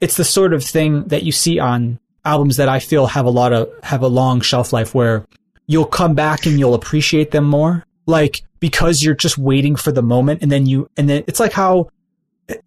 [0.00, 3.30] it's the sort of thing that you see on albums that I feel have a
[3.30, 5.26] lot of, have a long shelf life where
[5.66, 7.84] you'll come back and you'll appreciate them more.
[8.06, 11.52] Like, because you're just waiting for the moment and then you, and then it's like
[11.52, 11.90] how,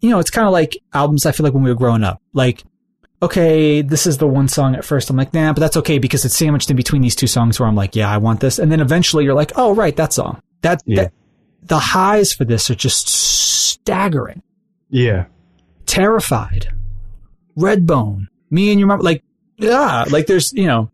[0.00, 2.20] you know, it's kind of like albums I feel like when we were growing up.
[2.32, 2.64] Like,
[3.22, 5.10] okay, this is the one song at first.
[5.10, 7.68] I'm like, nah, but that's okay because it's sandwiched in between these two songs where
[7.68, 8.58] I'm like, yeah, I want this.
[8.58, 10.40] And then eventually you're like, oh, right, that song.
[10.62, 11.04] That, Yeah.
[11.04, 11.12] that
[11.64, 14.42] the highs for this are just staggering.
[14.90, 15.26] Yeah.
[15.86, 16.72] Terrified,
[17.58, 19.22] Redbone, me and your mom, like,
[19.56, 20.90] yeah, like there's, you know,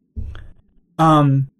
[0.99, 1.51] um,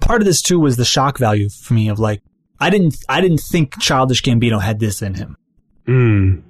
[0.00, 2.22] part of this too was the shock value for me of like,
[2.58, 5.36] I didn't, I didn't think Childish Gambino had this in him.
[5.86, 6.42] Mmm.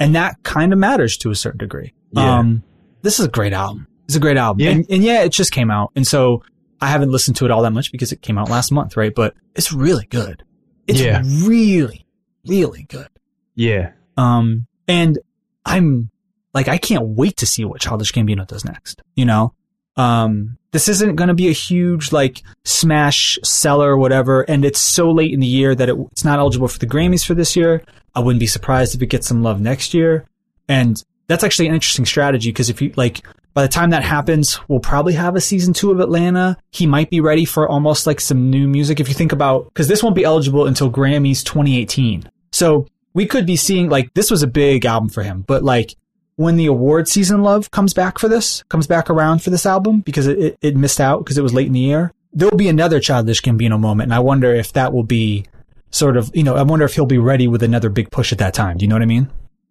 [0.00, 1.92] And that kind of matters to a certain degree.
[2.12, 2.38] Yeah.
[2.38, 2.62] Um,
[3.02, 3.88] this is a great album.
[4.04, 4.60] It's a great album.
[4.60, 4.70] Yeah.
[4.70, 5.90] And, and yeah, it just came out.
[5.96, 6.42] And so
[6.80, 9.14] I haven't listened to it all that much because it came out last month, right?
[9.14, 10.44] But it's really good.
[10.88, 11.22] It's Yeah.
[11.46, 12.04] really,
[12.46, 13.08] really good.
[13.54, 13.92] Yeah.
[14.16, 15.18] Um, and
[15.64, 16.10] I'm
[16.54, 19.02] like, I can't wait to see what Childish Gambino does next.
[19.14, 19.52] You know,
[19.96, 24.42] um, this isn't going to be a huge like smash seller or whatever.
[24.42, 27.24] And it's so late in the year that it, it's not eligible for the Grammys
[27.24, 27.82] for this year.
[28.14, 30.26] I wouldn't be surprised if it gets some love next year.
[30.68, 33.24] And that's actually an interesting strategy because if you like,
[33.58, 36.56] by the time that happens, we'll probably have a season two of Atlanta.
[36.70, 39.00] He might be ready for almost like some new music.
[39.00, 42.30] If you think about, because this won't be eligible until Grammys 2018.
[42.52, 45.96] So we could be seeing like this was a big album for him, but like
[46.36, 50.02] when the award season love comes back for this, comes back around for this album
[50.02, 52.68] because it, it, it missed out because it was late in the year, there'll be
[52.68, 54.06] another Childish Gambino moment.
[54.06, 55.46] And I wonder if that will be
[55.90, 58.38] sort of, you know, I wonder if he'll be ready with another big push at
[58.38, 58.78] that time.
[58.78, 59.28] Do you know what I mean?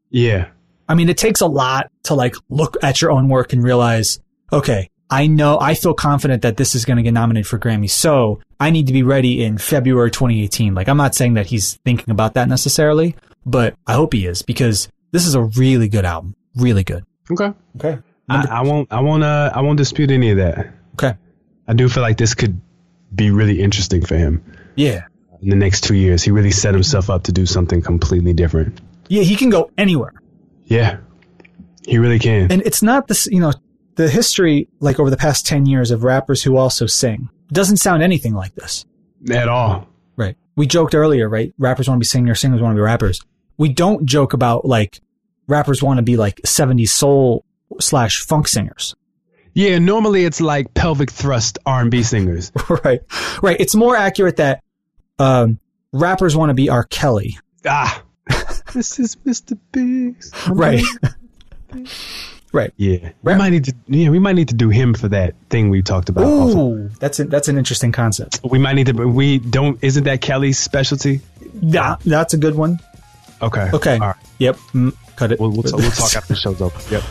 [0.10, 0.50] Yeah.
[0.88, 4.20] I mean, it takes a lot to like look at your own work and realize,
[4.52, 7.90] okay, I know, I feel confident that this is going to get nominated for Grammy.
[7.90, 10.76] So I need to be ready in February 2018.
[10.76, 13.16] Like, I'm not saying that he's thinking about that necessarily,
[13.46, 16.36] but I hope he is because this is a really good album.
[16.56, 17.06] Really good.
[17.32, 17.54] Okay.
[17.78, 18.02] Okay.
[18.30, 18.92] I, I won't.
[18.92, 19.24] I won't.
[19.24, 20.74] Uh, I won't dispute any of that.
[20.96, 21.14] Okay.
[21.68, 22.60] I do feel like this could
[23.16, 24.44] be really interesting for him.
[24.76, 25.06] Yeah.
[25.42, 26.24] in the next two years.
[26.24, 28.82] He really set himself up to do something completely different.
[29.08, 30.14] Yeah, he can go anywhere.
[30.68, 30.98] Yeah,
[31.86, 32.52] he really can.
[32.52, 33.54] And it's not this, you know,
[33.96, 38.04] the history, like over the past 10 years of rappers who also sing, doesn't sound
[38.04, 38.86] anything like this.
[39.32, 39.88] At all.
[40.16, 40.36] Right.
[40.56, 41.54] We joked earlier, right?
[41.58, 43.22] Rappers want to be singers, singers want to be rappers.
[43.58, 45.02] We don't joke about like
[45.48, 47.44] rappers want to be like 70s soul
[47.80, 48.96] slash funk singers.
[49.54, 52.52] Yeah, normally it's like pelvic thrust R&B singers.
[52.84, 53.02] right.
[53.42, 53.58] Right.
[53.60, 54.62] It's more accurate that
[55.18, 55.60] um,
[55.92, 56.84] rappers want to be R.
[56.84, 57.40] Kelly.
[57.66, 58.04] Ah,
[58.74, 59.58] this is Mr.
[59.72, 60.32] Biggs.
[60.50, 60.84] Right.
[62.54, 62.74] right.
[62.78, 63.76] Yeah, we might need to.
[63.88, 66.26] Yeah, we might need to do him for that thing we talked about.
[66.26, 68.40] Ooh, that's a, that's an interesting concept.
[68.44, 68.94] We might need to.
[68.94, 69.78] but We don't.
[69.84, 71.22] Isn't that Kelly's specialty?
[71.62, 72.80] Yeah, that's a good one.
[73.42, 73.70] Okay.
[73.74, 73.94] Okay.
[73.96, 74.16] All right.
[74.40, 74.56] Yep.
[74.74, 75.40] Mm, cut it.
[75.40, 76.80] We'll, we'll, t- we'll talk after the show's over.
[76.90, 77.04] Yep.